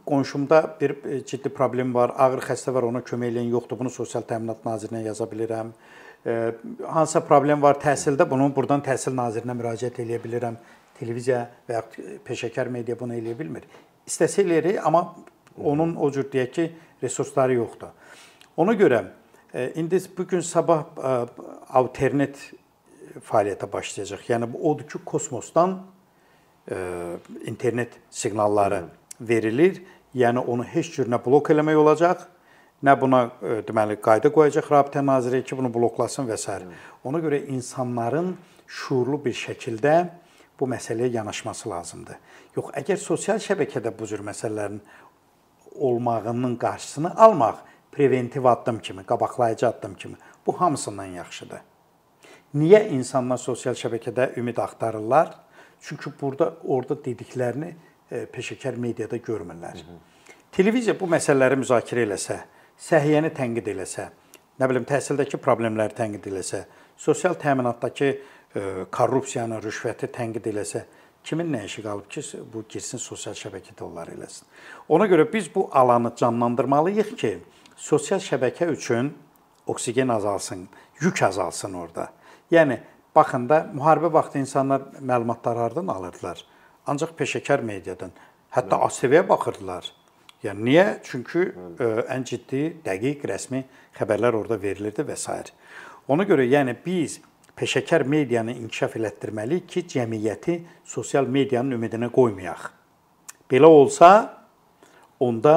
qonşumda 0.06 0.76
bir 0.80 0.90
e, 0.90 1.24
ciddi 1.26 1.48
problem 1.48 1.94
var, 1.94 2.12
ağır 2.18 2.42
xəstə 2.50 2.74
var, 2.74 2.86
ona 2.88 3.02
kömək 3.02 3.34
edən 3.34 3.50
yoxdur. 3.52 3.78
Bunu 3.78 3.90
Sosial 3.90 4.22
Təminat 4.22 4.64
Nazirinə 4.66 5.02
yaza 5.06 5.26
bilirəm. 5.30 5.72
E, 6.26 6.52
hansısa 6.86 7.24
problem 7.26 7.62
var 7.62 7.78
təhsildə, 7.82 8.30
bunu 8.30 8.50
burdan 8.54 8.82
Təhsil 8.84 9.14
Nazirinə 9.18 9.56
müraciət 9.58 10.02
edə 10.04 10.20
bilirəm. 10.22 10.58
Televiziya 10.98 11.44
və 11.68 11.78
ya 11.78 11.82
peşəkar 12.26 12.70
media 12.72 12.96
bunu 12.98 13.14
eləyə 13.18 13.38
bilmir. 13.38 13.66
İstəsə 14.08 14.42
eləyir, 14.42 14.80
amma 14.82 15.14
onun 15.58 15.96
o 15.96 16.10
cür 16.12 16.26
deyək 16.32 16.52
ki, 16.54 16.70
resursları 17.02 17.58
yoxdur. 17.58 17.92
Ona 18.56 18.74
görə 18.74 19.04
indi 19.78 20.00
bu 20.16 20.26
gün 20.28 20.40
sabah 20.40 20.86
alternet 21.70 22.40
fəaliyyətə 23.28 23.68
başlayacaq. 23.72 24.26
Yəni 24.28 24.52
bu 24.52 24.64
odur 24.70 24.88
ki, 24.88 24.98
kosmosdan 25.04 25.78
internet 27.44 28.00
siqnalları 28.10 28.84
verilir. 29.20 29.82
Yəni 30.14 30.40
onu 30.40 30.64
heç 30.64 30.94
cür 30.96 31.08
nə 31.08 31.20
blok 31.24 31.50
eləmək 31.52 31.76
olacaq, 31.76 32.22
nə 32.84 32.94
buna 33.00 33.28
deməli 33.68 33.98
qayda 34.00 34.30
qoyacaq 34.32 34.70
Rabitə 34.72 35.02
Naziri 35.04 35.42
ki, 35.44 35.56
bunu 35.58 35.70
bloklasın 35.74 36.26
və 36.28 36.38
s. 36.38 36.58
Ona 37.04 37.20
görə 37.22 37.44
insanların 37.46 38.36
şuurlu 38.66 39.20
bir 39.24 39.36
şəkildə 39.36 40.08
bu 40.60 40.66
məsələyə 40.66 41.12
yanaşması 41.14 41.70
lazımdır. 41.70 42.18
Yox, 42.56 42.72
əgər 42.80 42.96
sosial 42.96 43.38
şəbəkədə 43.42 43.92
bu 43.98 44.06
cür 44.06 44.24
məsələlərin 44.26 44.80
olmağının 45.74 46.56
qarşısını 46.56 47.14
almaq 47.16 47.64
preventiv 47.92 48.44
addım 48.44 48.78
kimi, 48.78 49.04
qabaqlayıcı 49.04 49.68
addım 49.68 49.94
kimi 49.94 50.16
bu 50.46 50.60
hamısından 50.60 51.04
yaxşıdır. 51.04 51.60
Niyə 52.54 52.88
insanlar 52.88 53.36
sosial 53.36 53.74
şəbəkədə 53.74 54.38
ümid 54.38 54.56
axtarırlar? 54.56 55.34
Çünki 55.80 56.10
burada 56.20 56.54
orada 56.64 56.94
dediklərini 56.94 57.74
e, 58.10 58.24
peşəkar 58.24 58.76
mediada 58.76 59.16
görmürlər. 59.16 59.82
Televiziya 60.52 60.96
bu 61.00 61.06
məsələləri 61.12 61.58
müzakirə 61.60 62.06
eləsə, 62.06 62.38
səhiyyəni 62.80 63.30
tənqid 63.36 63.68
eləsə, 63.74 64.08
nə 64.58 64.68
bilim 64.70 64.86
təhsildəki 64.88 65.38
problemləri 65.44 65.94
tənqid 65.94 66.30
eləsə, 66.32 66.64
sosial 66.96 67.36
təminatdakı 67.38 68.14
korrupsiyanı, 68.90 69.60
rüşvəti 69.64 70.10
tənqid 70.14 70.50
eləsə, 70.52 70.84
kimin 71.24 71.52
nə 71.52 71.64
işi 71.68 71.82
qalıb 71.84 72.08
ki, 72.10 72.24
bu 72.52 72.64
girsin 72.68 73.02
sosial 73.02 73.36
şəbəkədə 73.36 73.84
onlar 73.84 74.08
eləsin. 74.14 74.46
Ona 74.88 75.06
görə 75.06 75.26
biz 75.32 75.50
bu 75.54 75.68
alanı 75.72 76.14
canlandırmalıyıq 76.16 77.16
ki, 77.16 77.32
sosial 77.76 78.20
şəbəkə 78.24 78.70
üçün 78.72 79.12
oksigen 79.66 80.08
azalsın, 80.08 80.68
yük 81.00 81.22
azalsın 81.22 81.74
orada. 81.74 82.08
Yəni 82.50 82.80
Baxın 83.18 83.48
da 83.48 83.66
müharibə 83.74 84.12
vaxtı 84.12 84.38
insanlar 84.38 84.82
məlumatları 85.00 85.58
hardan 85.58 85.86
alırdılar? 85.86 86.44
Ancaq 86.86 87.16
peşəkar 87.18 87.64
mediadan. 87.66 88.12
Hətta 88.54 88.78
ASV-yə 88.86 89.24
baxırdılar. 89.28 89.88
Yəni 90.44 90.66
niyə? 90.68 90.84
Çünki 91.02 91.40
ə, 91.48 91.64
e, 91.82 91.88
ən 92.14 92.26
ciddi, 92.28 92.60
dəqiq, 92.84 93.24
rəsmi 93.26 93.64
xəbərlər 93.98 94.38
orada 94.38 94.60
verilirdi 94.62 95.02
və 95.08 95.16
s. 95.18 95.34
Ona 96.08 96.28
görə 96.30 96.46
yəni 96.46 96.76
biz 96.84 97.18
peşəkar 97.58 98.04
medianı 98.06 98.54
inkişaf 98.54 98.94
elətdirməliyik 99.00 99.66
ki, 99.66 99.84
cəmiyyəti 99.94 100.60
sosial 100.86 101.26
medianın 101.26 101.74
ümidinə 101.74 102.10
qoymayaq. 102.14 102.68
Belə 103.50 103.66
olsa, 103.66 104.10
onda 105.20 105.54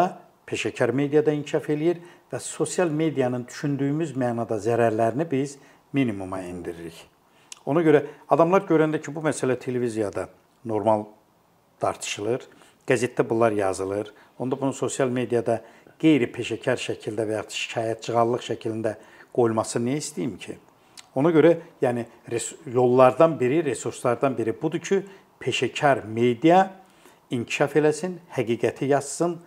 peşəkar 0.50 0.94
mediada 0.98 1.34
inkişaf 1.36 1.70
eləyir 1.70 2.00
və 2.32 2.40
sosial 2.42 2.90
medianın 2.90 3.46
düşündüyümüz 3.48 4.16
mənada 4.18 4.58
zərərlərini 4.64 5.28
biz 5.32 5.58
minimuma 5.94 6.42
endiririk. 6.42 6.98
Ona 7.70 7.84
görə 7.86 8.06
adamlar 8.30 8.66
görəndə 8.66 9.02
ki, 9.04 9.14
bu 9.14 9.22
məsələ 9.28 9.60
televiziyada 9.62 10.26
normal 10.66 11.06
tartışılır, 11.84 12.48
qəzetdə 12.88 13.28
bunlar 13.30 13.54
yazılır, 13.54 14.10
onda 14.40 14.58
bunu 14.58 14.74
sosial 14.74 15.14
mediada 15.14 15.62
qeyri-peşəkar 16.02 16.82
şəkildə 16.82 17.30
və 17.30 17.38
ya 17.38 17.46
şikayətçiğallıq 17.46 18.50
şəklində 18.50 18.98
qoyulması 19.36 19.84
nə 19.84 20.00
istəyim 20.02 20.38
ki? 20.42 20.58
Ona 21.16 21.32
görə 21.32 21.56
yəni 21.82 22.06
yollardan 22.72 23.40
biri, 23.40 23.64
resurslardan 23.66 24.38
biri 24.38 24.54
budur 24.62 24.80
ki, 24.80 25.02
peşəkar 25.42 26.06
media 26.08 26.70
inkişaf 27.32 27.76
eləsin, 27.76 28.20
həqiqəti 28.36 28.88
yazsın. 28.92 29.40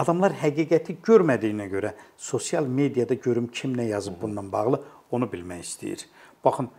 Adamlar 0.00 0.32
həqiqəti 0.40 0.96
görmədiyinə 1.04 1.66
görə 1.72 1.94
sosial 2.16 2.64
mediada 2.66 3.14
görüm 3.14 3.50
kim 3.52 3.74
nə 3.76 3.90
yazıb 3.90 4.20
bununla 4.22 4.46
bağlı 4.52 4.82
onu 5.10 5.28
bilmək 5.32 5.66
istəyir. 5.66 6.06
Baxın, 6.44 6.70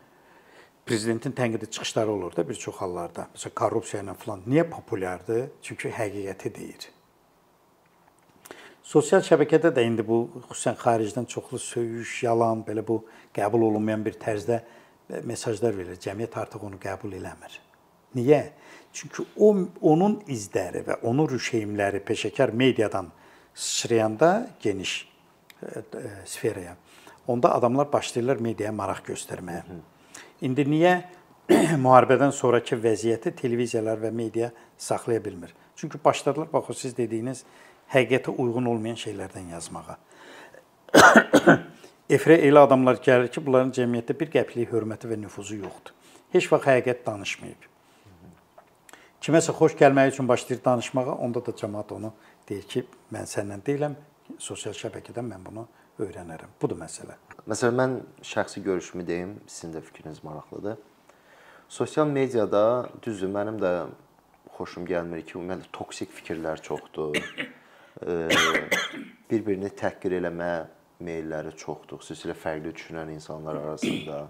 prezidentin 0.86 1.36
tənqidi 1.38 1.70
çıxışları 1.70 2.12
olur 2.12 2.36
da 2.36 2.48
bir 2.50 2.56
çox 2.56 2.82
hallarda. 2.82 3.28
Məsələn, 3.36 3.54
korrupsiya 3.62 4.02
ilə 4.04 4.16
falan. 4.16 4.42
Niyə 4.48 4.66
populyardır? 4.70 5.52
Çünki 5.62 5.94
həqiqəti 5.94 6.56
deyir. 6.56 6.90
Sosial 8.84 9.22
şəbəkədə 9.22 9.70
də 9.76 9.84
indi 9.86 10.04
bu 10.06 10.24
xüsusən 10.50 10.78
xaricdən 10.82 11.28
çoxlu 11.30 11.60
söyüş, 11.62 12.24
yalan, 12.26 12.64
belə 12.66 12.82
bu 12.88 13.04
qəbul 13.36 13.68
olunmayan 13.70 14.06
bir 14.06 14.18
tərzdə 14.22 14.62
mesajlar 15.28 15.76
verilir. 15.78 16.00
Cəmiyyət 16.02 16.38
artıq 16.42 16.66
onu 16.66 16.80
qəbul 16.82 17.14
eləmir. 17.20 17.60
Niyə? 18.18 18.42
Çünki 18.94 19.24
o 19.38 19.54
onun 19.94 20.18
izləri 20.28 20.82
və 20.88 20.98
onun 21.08 21.30
rüşeymləri 21.30 22.02
peşəkar 22.04 22.52
mediadan 22.58 23.12
sıçrayanda 23.54 24.50
geniş 24.62 25.08
e, 25.64 25.80
e, 25.80 26.10
sferaya, 26.26 26.76
onda 27.28 27.54
adamlar 27.56 27.94
başlayırlar 27.94 28.42
mediaya 28.44 28.72
maraq 28.72 29.06
göstərməyə. 29.14 29.64
İndi 30.42 30.66
niyə 30.68 30.96
müharibədən 31.86 32.34
sonrakı 32.36 32.82
vəziyyəti 32.82 33.36
televiziyalar 33.38 34.02
və 34.02 34.12
media 34.12 34.52
saxlaya 34.78 35.24
bilmir? 35.26 35.54
Çünki 35.76 36.04
başladılar 36.06 36.54
bax 36.54 36.70
o 36.70 36.74
siz 36.74 36.98
dediyiniz 36.98 37.46
həqiqətə 37.94 38.34
uyğun 38.38 38.70
olmayan 38.72 39.00
şeylərdən 39.00 39.52
yazmağa. 39.56 39.98
Efrə 42.12 42.38
elə 42.44 42.66
adamlar 42.66 43.00
gəlir 43.04 43.32
ki, 43.32 43.44
bunların 43.46 43.74
cəmiyyətdə 43.78 44.18
bir 44.20 44.32
qəpiklik 44.34 44.72
hörməti 44.74 45.10
və 45.12 45.20
nüfuzu 45.22 45.62
yoxdur. 45.62 45.94
Heç 46.34 46.48
vaxt 46.52 46.68
həqiqət 46.72 47.06
danışmayıb. 47.08 47.68
Kiməsə 49.22 49.54
xoş 49.54 49.76
gəlməyi 49.78 50.12
üçün 50.16 50.28
başlayır 50.28 50.64
danışmağa, 50.66 51.14
onda 51.14 51.44
da 51.46 51.54
cəmaət 51.54 51.94
onu 51.94 52.10
deyir 52.50 52.64
ki, 52.72 52.86
mən 53.14 53.28
səndən 53.30 53.62
deyiləm, 53.68 53.96
sosial 54.42 54.74
şəbəkədən 54.74 55.28
mən 55.28 55.44
bunu 55.46 55.68
öyrənərəm. 56.02 56.56
Budur 56.62 56.80
məsələ. 56.80 57.20
Məsələn, 57.46 57.78
mən 57.78 57.98
şəxsi 58.26 58.64
görüşümü 58.66 59.06
deyim, 59.08 59.36
sizin 59.48 59.76
də 59.76 59.84
fikriniz 59.86 60.24
maraqlıdır. 60.24 60.80
Sosial 61.70 62.08
mediada 62.10 62.90
düzdür, 63.04 63.30
mənim 63.30 63.62
də 63.62 63.72
xoşum 64.58 64.90
gəlmir 64.90 65.22
ki, 65.22 65.38
ümumiyyətlə 65.38 65.70
toksik 65.78 66.12
fikirlər 66.18 66.64
çoxdur. 66.66 67.22
Bir-birini 68.02 69.70
təhqir 69.78 70.18
eləmə 70.18 70.52
meylləri 71.02 71.54
çoxdur, 71.58 72.02
xüsusilə 72.02 72.36
fərqli 72.38 72.74
düşünən 72.76 73.12
insanlar 73.14 73.56
arasında. 73.56 74.26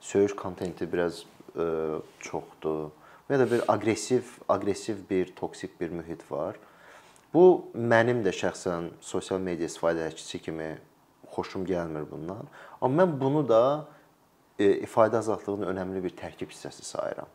Söyüş 0.00 0.34
kontenti 0.36 0.88
biraz 0.92 1.24
ə, 1.54 2.00
çoxdur. 2.24 2.90
Və 3.30 3.38
da 3.38 3.46
bir 3.50 3.62
aqressiv, 3.68 4.26
aqressiv 4.48 5.04
bir 5.10 5.34
toksik 5.36 5.80
bir 5.80 5.92
mühit 5.94 6.24
var. 6.30 6.56
Bu 7.34 7.70
mənim 7.74 8.24
də 8.26 8.32
şəxsən 8.34 8.88
sosial 9.00 9.38
media 9.38 9.68
istifadəçisi 9.70 10.40
kimi 10.42 10.72
xoşum 11.30 11.66
gəlmir 11.68 12.08
bundan. 12.10 12.48
Amma 12.80 13.04
mən 13.04 13.12
bunu 13.20 13.44
da 13.48 13.86
e, 14.58 14.80
ifadə 14.86 15.20
azadlığının 15.20 15.70
önəmli 15.70 16.02
bir 16.08 16.16
tərkib 16.18 16.50
hissəsi 16.50 16.82
sayıram. 16.88 17.28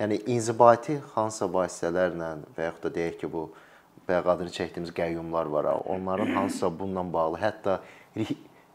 Yəni 0.00 0.22
inzibati 0.32 0.96
hansısa 1.14 1.48
vasitələrlə 1.52 2.30
və 2.56 2.70
yaxud 2.70 2.88
da 2.88 2.94
deyək 2.96 3.20
ki, 3.20 3.32
bu 3.32 3.50
bayaq 4.08 4.28
adını 4.32 4.52
çəkdiyimiz 4.54 4.92
qəyyumlar 4.94 5.50
var, 5.50 5.70
onların 5.86 6.34
hansısa 6.34 6.70
bununla 6.78 7.12
bağlı, 7.12 7.38
hətta 7.42 7.80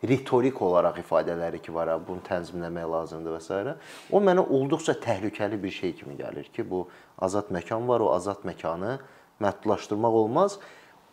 ritorik 0.04 0.62
olaraq 0.62 0.98
ifadələri 1.04 1.62
ki 1.62 1.74
var, 1.74 1.94
bunu 2.08 2.24
tənzimləmək 2.26 2.88
lazımdır 2.92 3.38
və 3.38 3.42
s. 3.42 3.76
O 4.12 4.20
mənə 4.20 4.44
olduqca 4.48 4.96
təhlükəli 4.98 5.62
bir 5.64 5.72
şey 5.72 5.96
kimi 5.96 6.18
gəlir 6.18 6.50
ki, 6.54 6.66
bu 6.70 6.88
azad 7.20 7.52
məkan 7.54 7.88
var, 7.88 8.02
o 8.02 8.12
azad 8.14 8.42
məkanı 8.48 8.98
məhdudlaşdırmaq 9.42 10.18
olmaz. 10.24 10.58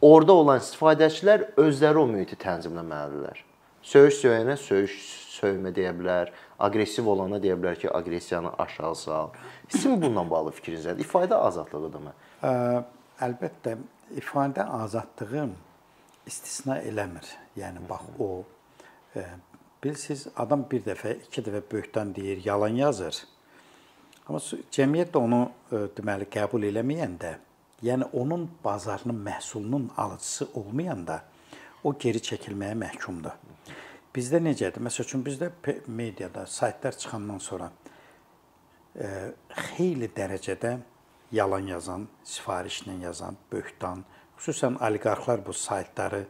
Orda 0.01 0.33
olan 0.33 0.61
istifadəçilər 0.63 1.53
özləri 1.59 1.99
o 1.99 2.07
mühiti 2.07 2.39
tənzimləməlidirlər. 2.39 3.45
Söyüş 3.83 4.19
söyənə 4.25 4.57
söyüş 4.61 4.97
söymə 5.39 5.71
deyə 5.75 5.93
bilər, 5.97 6.33
aqressiv 6.59 7.07
olana 7.09 7.39
deyə 7.43 7.55
bilər 7.59 7.79
ki, 7.79 7.91
aqressiyanı 7.91 8.51
aşağı 8.59 8.97
sal. 8.97 9.31
Sizin 9.69 10.03
bununla 10.03 10.25
bağlı 10.31 10.51
fikriniz 10.57 10.87
nədir? 10.87 11.07
İfadə 11.07 11.35
azadlığıdırmı? 11.35 12.13
Əlbəttə 13.27 13.77
ifadə 14.17 14.65
azadlığı 14.65 15.49
istisna 16.27 16.79
eləmir. 16.85 17.27
Yəni 17.57 17.83
bax 17.89 18.07
o 18.21 18.29
ə, 19.17 19.25
bilsiz 19.85 20.29
adam 20.37 20.65
bir 20.71 20.85
dəfə, 20.87 21.17
iki 21.27 21.43
dəfə 21.47 21.63
böhtan 21.73 22.15
deyir, 22.17 22.43
yalan 22.45 22.77
yazır. 22.79 23.23
Amma 24.29 24.41
cəmiyyət 24.75 25.13
də 25.15 25.23
onu 25.23 25.43
ə, 25.45 25.83
deməli 25.97 26.29
qəbul 26.33 26.69
eləməyəndə, 26.71 27.35
yəni 27.83 28.11
onun 28.13 28.49
bazarının 28.65 29.21
məhsulunun 29.27 29.91
alıcısı 29.97 30.49
olmayanda 30.55 31.23
o 31.85 31.95
geri 31.99 32.21
çəkilməyə 32.23 32.77
məhkumdur. 32.79 33.37
Bizdə 34.15 34.41
necədir? 34.43 34.83
Məsəl 34.83 35.07
üçün 35.07 35.23
bizdə 35.25 35.51
mediada 35.87 36.47
saytlar 36.47 36.97
çıxandan 36.99 37.39
sonra 37.39 37.69
e, 38.97 39.09
xeyli 39.77 40.09
dərəcədə 40.17 40.73
yalan 41.33 41.67
yazan, 41.67 42.09
sifarişlə 42.25 42.99
yazan, 43.03 43.37
böhtan, 43.53 44.05
xüsusən 44.39 44.79
oliqarxlar 44.89 45.45
bu 45.47 45.53
saytları 45.53 46.25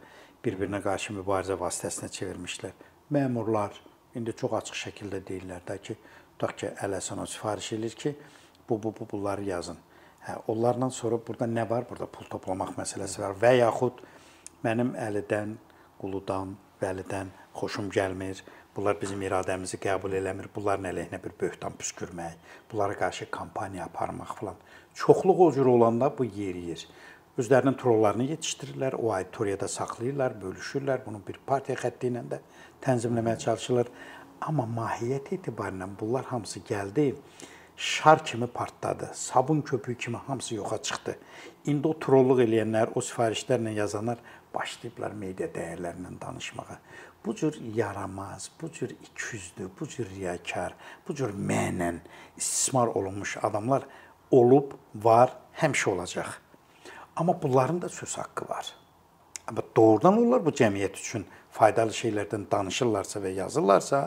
bir-birinə 0.45 0.81
qarşı 0.83 1.13
mübarizə 1.19 1.57
vasitəsinə 1.59 2.09
çevirmişlər. 2.15 2.73
Məmurlar 3.11 3.75
indi 4.15 4.33
çox 4.41 4.55
açıq 4.61 4.79
şəkildə 4.83 5.21
deyirlər 5.27 5.65
də 5.67 5.77
ki, 5.81 5.95
tutaq 6.35 6.55
ki, 6.57 6.71
Ələsən 6.85 7.21
o 7.21 7.25
sifariş 7.25 7.73
eləyir 7.77 7.95
ki, 8.03 8.15
bu 8.69 8.83
bu 8.83 8.93
bu 8.99 9.07
bunları 9.11 9.43
yazın. 9.43 9.77
Hə, 10.25 10.37
onlardan 10.47 10.89
sonra 10.89 11.19
burada 11.27 11.45
nə 11.47 11.69
var? 11.69 11.85
Burada 11.89 12.05
pul 12.05 12.27
toplamaq 12.29 12.75
məsələsi 12.77 13.21
var 13.21 13.35
və 13.41 13.55
yaxud 13.59 14.01
mənim 14.63 14.93
əlidən, 14.99 15.55
quludan, 15.99 16.55
vəlidən 16.81 17.31
xoşum 17.55 17.89
gəlmir. 17.91 18.43
Bunlar 18.79 18.95
bizim 18.95 19.19
iradəmizi 19.27 19.75
qəbul 19.83 20.13
eləmir. 20.15 20.45
Bunların 20.55 20.85
əleyhinə 20.93 21.17
bir 21.19 21.33
böhtan 21.41 21.73
püskürmək, 21.75 22.37
bunlara 22.71 22.93
qarşı 23.01 23.25
kampaniya 23.27 23.89
aparmaq 23.89 24.31
falan. 24.37 24.55
Çoxluq 24.95 25.41
o 25.45 25.47
cür 25.51 25.67
olanda 25.67 26.07
bu 26.17 26.23
yeriyir. 26.23 26.85
Özlərinin 27.35 27.75
trollarını 27.81 28.29
yetişdirirlər, 28.29 28.95
o 28.95 29.11
auditoriyada 29.17 29.67
saxlayırlar, 29.67 30.37
bölüşürlər. 30.45 31.03
Bunu 31.05 31.19
bir 31.27 31.41
partiya 31.51 31.75
xətti 31.81 32.13
ilə 32.13 32.23
də 32.31 32.39
tənzimləməyə 32.87 33.43
çalışırlar. 33.43 33.91
Amma 34.47 34.63
mahiyyət 34.79 35.33
etibarilə 35.41 35.91
bunlar 35.99 36.31
hamısı 36.31 36.63
gəldi 36.71 37.11
şar 37.79 38.25
kimi 38.25 38.47
partladı. 38.47 39.11
Sabun 39.13 39.61
köpüyü 39.61 39.97
kimi 39.97 40.17
hamısı 40.17 40.55
yoxa 40.55 40.81
çıxdı. 40.81 41.17
İndi 41.65 41.87
o 41.87 41.93
trolluq 41.99 42.39
eləyənlər, 42.47 42.95
o 42.95 43.03
sifarişlərlə 43.03 43.75
yazanlar 43.75 44.23
başlayıblar 44.55 45.13
media 45.13 45.47
dəyərlərindən 45.47 46.19
danışmağa. 46.21 46.79
Bu 47.25 47.35
cür 47.35 47.61
yaramaz, 47.75 48.51
bu 48.61 48.71
cür 48.71 48.89
ikiyüzlü, 48.89 49.69
bu 49.79 49.87
cür 49.87 50.09
riyakar, 50.09 50.75
bu 51.07 51.15
cür 51.15 51.33
mənən 51.33 51.99
istismar 52.37 52.87
olunmuş 52.87 53.37
adamlar 53.43 53.83
olub, 54.31 54.71
var, 54.95 55.35
həmişə 55.57 55.89
olacaq. 55.89 56.27
Amma 57.15 57.41
bunların 57.41 57.81
da 57.81 57.89
söz 57.89 58.17
haqqı 58.17 58.49
var. 58.49 58.73
Amma 59.47 59.61
doğrudan 59.75 60.17
onlar 60.17 60.45
bu 60.45 60.53
cəmiyyət 60.55 60.95
üçün 61.01 61.25
faydalı 61.51 61.91
şeylərdən 61.91 62.45
danışırlarsa 62.51 63.19
və 63.19 63.33
yazırlarsa, 63.33 64.01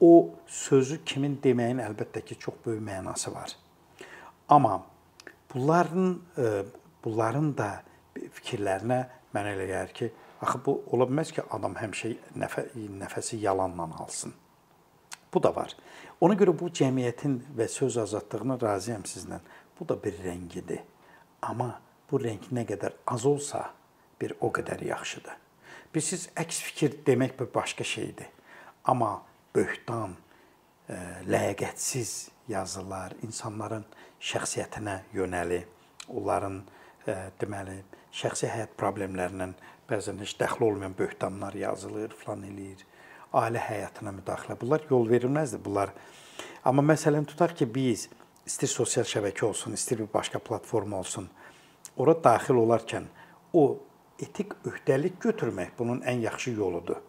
o 0.00 0.30
sözü 0.46 1.02
kimin 1.04 1.38
deməyin 1.42 1.82
əlbəttə 1.82 2.22
ki, 2.24 2.38
çox 2.38 2.54
böyük 2.66 2.82
mənası 2.86 3.34
var. 3.34 3.56
Amma 4.48 4.82
bunların 5.54 6.22
e, 6.38 6.62
bunların 7.04 7.50
da 7.58 7.68
fikirlərinə 8.14 9.00
mənə 9.34 9.54
elə 9.56 9.66
gəlir 9.72 9.92
ki, 9.94 10.10
Axı 10.42 10.60
bu 10.66 10.82
ola 10.92 11.08
bilməz 11.08 11.32
ki, 11.34 11.42
adam 11.50 11.74
həmişə 11.78 12.12
nəfə, 12.38 12.68
nəfəsi 12.76 13.40
yalanla 13.42 13.88
alsın. 13.98 14.34
Bu 15.34 15.42
da 15.42 15.50
var. 15.56 15.74
Ona 16.20 16.34
görə 16.38 16.54
bu 16.58 16.70
cəmiyyətin 16.70 17.40
və 17.58 17.68
söz 17.68 17.98
azadlığına 18.04 18.60
razıyam 18.62 19.02
sizlə. 19.02 19.40
Bu 19.80 19.88
da 19.88 19.98
bir 20.02 20.14
rəngidir. 20.24 20.80
Amma 21.42 21.80
bu 22.10 22.20
rəng 22.22 22.48
nə 22.54 22.64
qədər 22.66 22.96
az 23.06 23.26
olsa, 23.26 23.68
bir 24.20 24.34
o 24.40 24.50
qədər 24.54 24.82
yaxşıdır. 24.88 25.36
Bir 25.94 26.04
siz 26.04 26.28
əks 26.36 26.62
fikir 26.64 26.96
demək 27.06 27.36
bir 27.38 27.52
başqa 27.54 27.84
şeydir. 27.84 28.26
Amma 28.84 29.22
böhtan, 29.54 30.16
e, 30.88 30.96
ləyaqətsiz 31.28 32.30
yazılar, 32.48 33.14
insanların 33.22 33.84
şəxsiyyətinə 34.20 34.98
yönəli, 35.14 35.62
onların 36.08 36.62
e, 37.06 37.16
deməli, 37.40 37.78
şəxsi 38.12 38.48
həyat 38.48 38.74
problemlərindən 38.80 39.54
bəzən 39.88 40.20
heç 40.20 40.36
dəxli 40.40 40.64
olmayan 40.64 40.94
böhtanlar 40.98 41.54
yazılır, 41.56 42.12
falan 42.20 42.44
eləyir. 42.50 42.84
Ailə 43.32 43.60
həyatına 43.60 44.12
müdaxilə. 44.20 44.56
Bunlar 44.60 44.84
yol 44.90 45.08
verilməzdir 45.08 45.60
bunlar. 45.64 45.92
Amma 46.64 46.84
məsələn 46.92 47.26
tutaq 47.28 47.54
ki, 47.56 47.68
biz 47.74 48.08
istir 48.46 48.70
sosial 48.72 49.04
şəbəkə 49.08 49.44
olsun, 49.48 49.72
istir 49.76 50.00
bir 50.02 50.08
başqa 50.12 50.38
platforma 50.38 50.98
olsun, 50.98 51.28
ora 51.96 52.14
daxil 52.24 52.60
olarkən 52.60 53.08
o 53.52 53.64
etik 54.20 54.54
öhdəlik 54.68 55.20
götürmək 55.22 55.76
bunun 55.78 56.00
ən 56.00 56.24
yaxşı 56.24 56.56
yoludur. 56.56 57.02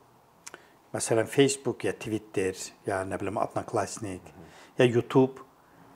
Məsələn, 0.93 1.27
Facebook 1.29 1.85
ya 1.85 1.93
Twitter, 1.93 2.57
ya 2.85 3.03
nə 3.05 3.19
bilim 3.21 3.37
Adnoklassnik, 3.37 4.21
ya 4.79 4.85
YouTube. 4.85 5.45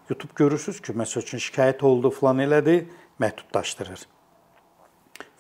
YouTube 0.09 0.35
görürsüz 0.35 0.81
ki, 0.81 0.93
məsəl 0.93 1.23
üçün 1.25 1.41
şikayət 1.41 1.83
oldu, 1.87 2.11
falan 2.11 2.43
elədi, 2.45 2.83
məhdudlaşdırır. 3.23 4.05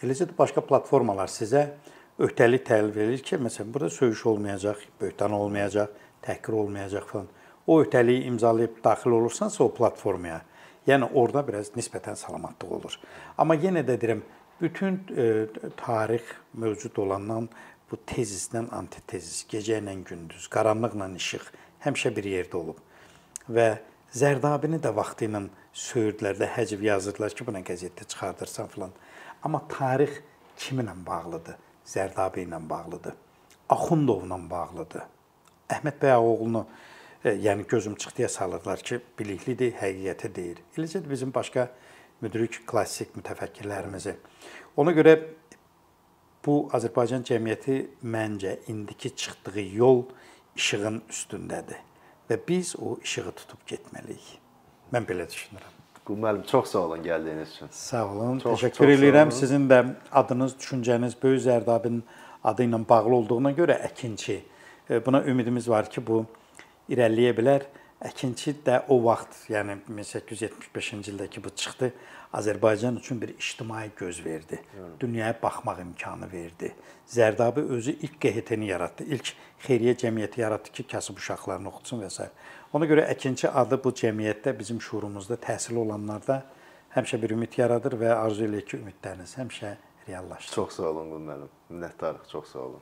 Eləcə 0.03 0.27
də 0.29 0.35
başqa 0.37 0.61
platformalar 0.67 1.31
sizə 1.31 1.63
öhdəlik 2.19 2.65
təklif 2.67 2.97
edir 3.05 3.23
ki, 3.23 3.39
məsələn, 3.39 3.71
burada 3.73 3.89
söyüş 3.89 4.25
olmayacaq, 4.33 4.81
böhtan 5.01 5.31
olmayacaq, 5.31 5.93
təhqir 6.25 6.57
olmayacaq 6.59 7.05
falan. 7.07 7.29
O 7.67 7.79
öhdəliyi 7.81 8.25
imzalayıb 8.27 8.81
daxil 8.83 9.15
olursansa 9.15 9.63
o 9.63 9.69
platformaya, 9.73 10.41
yəni 10.87 11.07
orada 11.13 11.45
biraz 11.47 11.71
nisbətən 11.77 12.19
salamatlıq 12.19 12.73
olur. 12.79 12.97
Amma 13.37 13.55
yenə 13.55 13.85
də 13.87 13.95
deyirəm, 14.01 14.25
bütün 14.61 14.99
e, 15.15 15.47
tarix 15.79 16.35
mövcud 16.53 16.99
olandan 16.99 17.47
bu 17.91 17.99
tezislə 18.09 18.65
antitezis, 18.75 19.45
gecə 19.49 19.79
ilə 19.79 19.95
gündüz, 20.03 20.49
qaranlıqla 20.51 21.09
işıq 21.15 21.47
həmişə 21.87 22.15
bir 22.15 22.29
yerdə 22.35 22.59
olub. 22.59 22.83
Və 23.49 23.71
Zərdabini 24.13 24.77
də 24.77 24.91
vaxtı 24.93 25.25
ilə 25.25 25.47
söyürdülər 25.73 26.37
də 26.37 26.47
həcv 26.53 26.83
yazırdılar 26.85 27.33
ki, 27.33 27.45
buna 27.47 27.63
qəzetdə 27.65 28.05
çıxardırsan 28.05 28.67
falan. 28.69 28.91
Amma 29.43 29.61
tarix 29.67 30.21
kiminlə 30.57 30.95
bağlıdır? 31.05 31.59
Zərdabi 31.85 32.45
ilə 32.45 32.61
bağlıdır. 32.69 33.15
Axundovla 33.69 34.37
bağlıdır. 34.49 35.03
Əhməd 35.73 35.99
bəy 35.99 36.15
oğlunu 36.15 36.65
e, 37.23 37.33
yəni 37.43 37.67
gözüm 37.67 37.95
çıxdıya 37.95 38.29
salırlar 38.29 38.79
ki, 38.79 39.01
biliklidir, 39.19 39.73
həqiqəti 39.81 40.31
deyir. 40.35 40.61
Eləcə 40.77 41.03
də 41.03 41.09
bizim 41.09 41.33
başqa 41.35 41.67
müdrik 42.21 42.61
klassik 42.67 43.15
mütəfəkkirlərimizi. 43.17 44.15
Ona 44.77 44.95
görə 44.95 45.17
bu 46.45 46.57
Azərbaycan 46.75 47.27
cəmiyyəti 47.27 47.79
məncə 48.03 48.57
indiki 48.71 49.15
çıxdığı 49.15 49.67
yol 49.75 50.05
işığın 50.55 51.03
üstündədir 51.09 51.83
və 52.29 52.39
biz 52.47 52.75
o 52.79 52.97
işığı 53.03 53.31
tutub 53.43 53.63
getməliyik. 53.67 54.35
Mən 54.93 55.07
belə 55.09 55.27
düşünürəm. 55.27 55.72
Qul 56.03 56.17
müəllim, 56.19 56.43
çox 56.47 56.71
sağ 56.71 56.79
olun 56.79 57.03
gəldiyiniz 57.03 57.51
üçün. 57.55 57.67
Sağ 57.71 58.03
olun. 58.11 58.39
Çox, 58.39 58.57
Təşəkkür 58.59 58.75
çox 58.77 58.89
edirəm. 58.97 59.31
Sizin 59.31 59.69
də 59.69 59.77
adınız, 60.11 60.55
düşüncəniz 60.59 61.15
Böyük 61.23 61.41
Zərdabın 61.45 62.01
adı 62.43 62.65
ilə 62.67 62.81
bağlı 62.89 63.15
olduğuna 63.15 63.51
görə 63.55 63.77
əkinçi. 63.87 64.41
E, 64.89 65.05
buna 65.05 65.23
ümidimiz 65.23 65.69
var 65.69 65.87
ki, 65.89 66.03
bu 66.07 66.25
irəliləyə 66.91 67.37
bilər. 67.37 67.67
Əkinçi 68.03 68.51
də 68.65 68.81
o 68.91 68.97
vaxt, 69.05 69.45
yəni 69.47 69.77
1875-ci 69.87 71.13
ildə 71.13 71.29
ki 71.31 71.43
bu 71.43 71.53
çıxdı, 71.55 71.93
Azərbaycan 72.35 72.97
üçün 72.99 73.21
bir 73.21 73.29
ictimai 73.29 73.91
göz 73.95 74.25
verdi. 74.25 74.59
Dünyaya 74.99 75.37
baxmaq 75.43 75.79
imkanı 75.81 76.31
verdi. 76.31 76.73
Zərdabi 77.07 77.63
özü 77.77 77.91
ilk 78.01 78.19
QHT-ni 78.21 78.67
yaratdı. 78.67 79.07
İlk 79.07 79.31
xeyriyyə 79.63 79.95
cəmiyyəti 80.03 80.41
yaratdı 80.41 80.71
ki, 80.71 80.87
kasıb 80.91 81.21
uşaqlarını 81.23 81.71
oxutsun 81.71 82.03
və 82.03 82.09
s. 82.11 82.29
Ona 82.73 82.89
görə 82.91 83.07
əkinçi 83.13 83.47
adı 83.47 83.79
bu 83.83 83.95
cəmiyyətdə 84.03 84.57
bizim 84.59 84.81
şuurumuzda 84.81 85.39
təhsil 85.47 85.79
olanlarda 85.79 86.41
həmişə 86.97 87.21
bir 87.21 87.37
ümid 87.37 87.55
yaradır 87.57 87.95
və 88.03 88.15
arzu 88.17 88.49
eləyir 88.49 88.65
ki, 88.67 88.81
ümidləriniz 88.83 89.37
həmişə 89.39 89.75
reallaşsın. 90.09 90.55
Çox 90.55 90.81
sağ 90.81 90.89
olun 90.91 91.29
müəllim. 91.29 91.53
Minnətdarıq, 91.71 92.27
çox 92.31 92.51
sağ 92.51 92.59
olun. 92.59 92.81